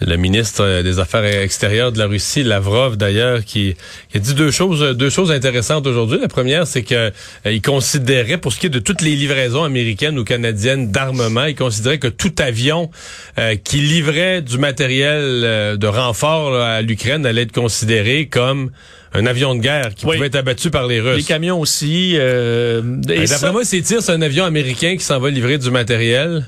Le 0.00 0.16
ministre 0.16 0.82
des 0.82 0.98
Affaires 1.00 1.24
extérieures 1.24 1.90
de 1.92 1.98
la 1.98 2.06
Russie, 2.06 2.44
Lavrov 2.44 2.96
d'ailleurs, 2.96 3.44
qui, 3.44 3.74
qui 4.10 4.16
a 4.16 4.20
dit 4.20 4.34
deux 4.34 4.50
choses, 4.50 4.96
deux 4.96 5.10
choses 5.10 5.30
intéressantes 5.32 5.86
aujourd'hui. 5.86 6.18
La 6.20 6.28
première, 6.28 6.66
c'est 6.68 6.82
que 6.84 6.94
euh, 6.94 7.10
il 7.46 7.60
considérait, 7.62 8.38
pour 8.38 8.52
ce 8.52 8.60
qui 8.60 8.66
est 8.66 8.70
de 8.70 8.78
toutes 8.78 9.02
les 9.02 9.16
livraisons 9.16 9.64
américaines 9.64 10.18
ou 10.18 10.24
canadiennes 10.24 10.90
d'armement, 10.92 11.44
il 11.46 11.56
considérait 11.56 11.98
que 11.98 12.06
tout 12.08 12.32
avion 12.38 12.90
euh, 13.38 13.56
qui 13.56 13.78
livrait 13.78 14.40
du 14.42 14.58
matériel 14.58 15.20
euh, 15.44 15.76
de 15.76 15.86
renfort 15.88 16.52
là, 16.52 16.76
à 16.76 16.82
l'Ukraine 16.82 17.26
allait 17.26 17.42
être 17.42 17.52
considéré 17.52 18.26
comme 18.28 18.70
un 19.14 19.26
avion 19.26 19.54
de 19.54 19.60
guerre 19.60 19.94
qui 19.96 20.06
Oui. 20.06 20.14
pouvait 20.16 20.26
être 20.28 20.36
abattu 20.36 20.70
par 20.70 20.86
les 20.86 21.00
Russes. 21.00 21.16
Les 21.16 21.22
camions 21.24 21.58
aussi. 21.60 22.12
Euh, 22.18 22.82
et 23.10 23.26
ça- 23.26 23.34
D'après 23.36 23.52
moi, 23.52 23.64
ces 23.64 23.82
tirs, 23.82 24.02
c'est 24.02 24.12
un 24.12 24.22
avion 24.22 24.44
américain 24.44 24.96
qui 24.96 25.02
s'en 25.04 25.18
va 25.18 25.30
livrer 25.30 25.58
du 25.58 25.70
matériel. 25.70 26.44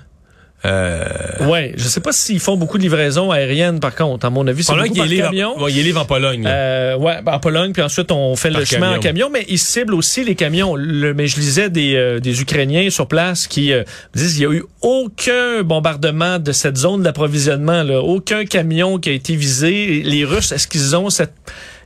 Euh, 0.64 1.05
Ouais, 1.46 1.73
je 1.77 1.85
sais 1.85 2.01
pas 2.01 2.12
s'ils 2.12 2.40
font 2.40 2.57
beaucoup 2.57 2.77
de 2.77 2.83
livraisons 2.83 3.31
aériennes, 3.31 3.81
par 3.81 3.94
contre. 3.94 4.27
À 4.27 4.31
mon 4.31 4.46
avis, 4.46 4.62
c'est 4.62 4.75
beaucoup 4.75 4.87
il 4.92 4.96
par 4.99 5.07
livre, 5.07 5.25
camion. 5.31 5.62
ouais, 5.62 5.73
il 5.73 5.83
livre 5.83 6.01
en 6.01 6.05
Pologne. 6.05 6.44
Euh, 6.46 6.96
ouais, 6.96 7.23
ben, 7.23 7.33
en 7.33 7.40
Pologne, 7.40 7.73
puis 7.73 7.83
ensuite 7.83 8.12
on 8.12 8.37
fait 8.37 8.51
Par 8.51 8.61
le 8.61 8.66
chemin 8.66 8.96
en 8.96 9.01
camion. 9.01 9.31
mais 9.33 9.44
ils 9.49 9.59
ciblent 9.59 9.94
aussi 9.94 10.25
les 10.25 10.35
camions. 10.35 10.75
Le, 10.77 11.14
mais 11.14 11.27
je 11.27 11.37
lisais 11.38 11.70
des, 11.70 11.94
euh, 11.96 12.20
des 12.20 12.40
Ukrainiens 12.42 12.90
sur 12.90 13.07
place 13.09 13.46
qui 13.46 13.73
euh, 13.73 13.85
disent 14.14 14.35
qu'il 14.35 14.42
y 14.42 14.46
a 14.46 14.51
eu 14.53 14.64
aucun 14.83 15.62
bombardement 15.62 16.38
de 16.38 16.53
cette 16.53 16.77
zone 16.77 17.03
d'approvisionnement, 17.03 17.83
aucun 18.03 18.44
camion 18.44 18.99
qui 18.99 19.09
a 19.09 19.12
été 19.12 19.37
visé. 19.37 20.03
Les 20.05 20.25
Russes, 20.25 20.53
est-ce 20.53 20.68
qu'ils 20.68 20.94
ont 20.94 21.09
cette 21.11 21.33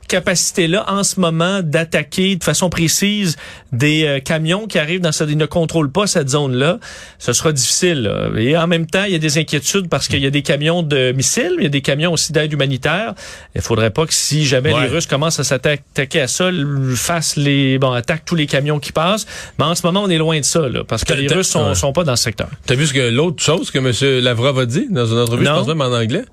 capacité-là 0.07 0.85
en 0.87 1.03
ce 1.03 1.19
moment 1.19 1.61
d'attaquer 1.63 2.35
de 2.35 2.43
façon 2.43 2.69
précise 2.69 3.35
des 3.71 4.03
euh, 4.05 4.19
camions 4.19 4.67
qui 4.67 4.79
arrivent 4.79 5.01
dans 5.01 5.11
cette, 5.11 5.29
ils 5.29 5.37
ne 5.37 5.45
contrôlent 5.45 5.91
pas 5.91 6.07
cette 6.07 6.29
zone-là, 6.29 6.79
ce 7.19 7.33
sera 7.33 7.51
difficile. 7.51 8.03
là. 8.03 8.29
Et 8.39 8.57
en 8.57 8.67
même 8.67 8.85
temps, 8.85 9.03
il 9.05 9.11
y 9.11 9.15
a 9.15 9.19
des 9.19 9.37
inquiétudes 9.37 9.89
parce 9.89 10.07
qu'il 10.07 10.19
y 10.23 10.25
a 10.25 10.29
des 10.29 10.41
camions 10.41 10.83
de 10.83 11.11
missiles, 11.11 11.55
il 11.57 11.63
y 11.63 11.67
a 11.67 11.69
des 11.69 11.81
camions 11.81 12.13
aussi 12.13 12.31
d'aide 12.31 12.51
humanitaire. 12.53 13.13
Il 13.55 13.61
faudrait 13.61 13.91
pas 13.91 14.05
que 14.05 14.13
si 14.13 14.45
jamais 14.45 14.73
Ouais. 14.73 14.81
les 14.83 14.87
Russes 14.87 15.05
commencent 15.07 15.39
à 15.39 15.43
s'attaquer 15.43 16.21
à 16.21 16.27
ça, 16.27 16.49
fassent 16.95 17.35
les, 17.35 17.77
bon, 17.77 17.91
attaquent 17.91 18.25
tous 18.25 18.35
les 18.35 18.47
camions 18.47 18.79
qui 18.79 18.91
passent. 18.91 19.25
Mais 19.59 19.65
en 19.65 19.75
ce 19.75 19.85
moment, 19.85 20.03
on 20.03 20.09
est 20.09 20.17
loin 20.17 20.39
de 20.39 20.45
ça, 20.45 20.67
là, 20.67 20.83
parce 20.83 21.03
que 21.03 21.13
les 21.13 21.27
Russes 21.27 21.47
sont, 21.49 21.69
ouais. 21.69 21.75
sont 21.75 21.93
pas 21.93 22.03
dans 22.03 22.15
ce 22.15 22.23
secteur. 22.23 22.49
T'as 22.65 22.75
vu 22.75 22.85
ce 22.87 22.93
que 22.93 23.09
l'autre 23.09 23.41
chose 23.43 23.71
que 23.71 23.79
M. 23.79 24.23
Lavrov 24.23 24.59
a 24.59 24.65
dit 24.65 24.87
dans 24.89 25.05
une 25.05 25.19
entrevue, 25.19 25.45
je 25.45 25.49
pense 25.49 25.67
même 25.67 25.81
en 25.81 25.85
anglais? 25.93 26.23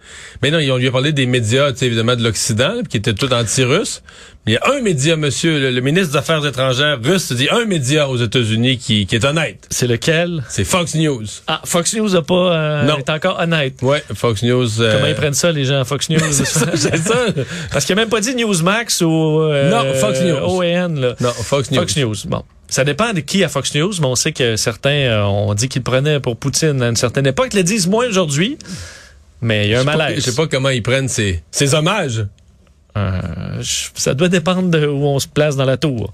Mais 0.43 0.51
non, 0.51 0.59
ils- 0.59 0.71
on 0.73 0.77
lui 0.77 0.89
a 0.89 0.91
parlé 0.93 1.13
des 1.13 1.27
médias, 1.27 1.73
tu 1.73 1.79
sais, 1.79 1.87
évidemment, 1.87 2.17
de 2.17 2.23
l'Occident, 2.23 2.75
qui 2.89 2.97
étaient 2.97 3.15
tout 3.15 3.33
anti 3.33 3.62
anti-russe. 3.65 4.03
Il 4.47 4.55
y 4.55 4.57
a 4.57 4.61
un 4.73 4.81
média, 4.81 5.15
monsieur, 5.17 5.61
le, 5.61 5.71
le 5.71 5.81
ministre 5.81 6.11
des 6.13 6.17
Affaires 6.19 6.45
étrangères 6.45 6.99
russe, 7.01 7.31
dit 7.33 7.49
un 7.49 7.65
média 7.65 8.09
aux 8.09 8.17
États-Unis 8.17 8.77
qui, 8.79 9.07
qui 9.07 9.15
est 9.15 9.25
honnête. 9.25 9.65
C'est 9.71 9.87
lequel? 9.87 10.43
C'est 10.49 10.65
Fox 10.65 10.97
News. 10.97 11.25
Ah, 11.47 11.61
Fox 11.65 11.95
News 11.95 12.17
a 12.17 12.23
pas, 12.23 12.35
euh, 12.35 12.83
Non. 12.85 12.99
est 12.99 13.09
encore 13.09 13.39
honnête. 13.39 13.75
Ouais, 13.83 14.03
Fox 14.15 14.43
News. 14.43 14.81
euh, 14.81 14.95
Comment 14.97 15.07
ils 15.07 15.15
prennent 15.15 15.35
ça, 15.35 15.53
les 15.53 15.65
gens 15.65 15.85
Fox 15.85 16.09
News? 16.11 16.19
c'est 16.33 16.45
ça, 16.45 16.67
c'est 16.75 16.97
ça. 16.97 17.27
Parce 17.73 17.85
qu'il 17.85 17.93
a 17.93 17.97
même 17.97 18.09
pas 18.09 18.21
dit 18.21 18.35
Newsmax 18.35 19.03
ou 19.03 19.41
euh, 19.43 19.71
Non, 19.71 19.95
Fox 19.95 20.21
News. 20.21 20.39
OAN. 20.43 20.89
Là. 20.97 21.15
Non, 21.21 21.31
Fox 21.31 21.71
News. 21.71 21.79
Fox 21.81 21.97
News. 21.97 22.17
Bon. 22.27 22.43
Ça 22.69 22.83
dépend 22.85 23.13
de 23.13 23.21
qui 23.21 23.45
à 23.45 23.49
Fox 23.49 23.73
News, 23.77 23.93
mais 24.01 24.07
on 24.07 24.17
sait 24.17 24.33
que 24.33 24.57
certains 24.57 25.25
ont 25.25 25.55
dit 25.55 25.69
qu'ils 25.69 25.83
prenaient 25.83 26.19
pour 26.19 26.37
Poutine 26.37 26.83
à 26.83 26.89
une 26.89 26.97
certaine 26.97 27.27
époque. 27.29 27.51
Ils 27.53 27.59
le 27.59 27.63
disent 27.63 27.87
moins 27.87 28.09
aujourd'hui, 28.09 28.59
mais 29.41 29.67
il 29.67 29.71
y 29.71 29.75
a 29.77 29.81
un 29.83 29.85
malaise. 29.85 30.17
Je 30.17 30.21
sais 30.23 30.35
pas 30.35 30.47
comment 30.49 30.71
ils 30.71 30.83
prennent 30.83 31.09
ces, 31.09 31.43
ces 31.53 31.75
hommages. 31.75 32.25
Euh, 32.97 33.63
ça 33.95 34.15
doit 34.15 34.29
dépendre 34.29 34.69
de 34.69 34.87
où 34.87 35.05
on 35.05 35.19
se 35.19 35.29
place 35.29 35.57
dans 35.57 35.65
la 35.65 35.77
tour. 35.77 36.13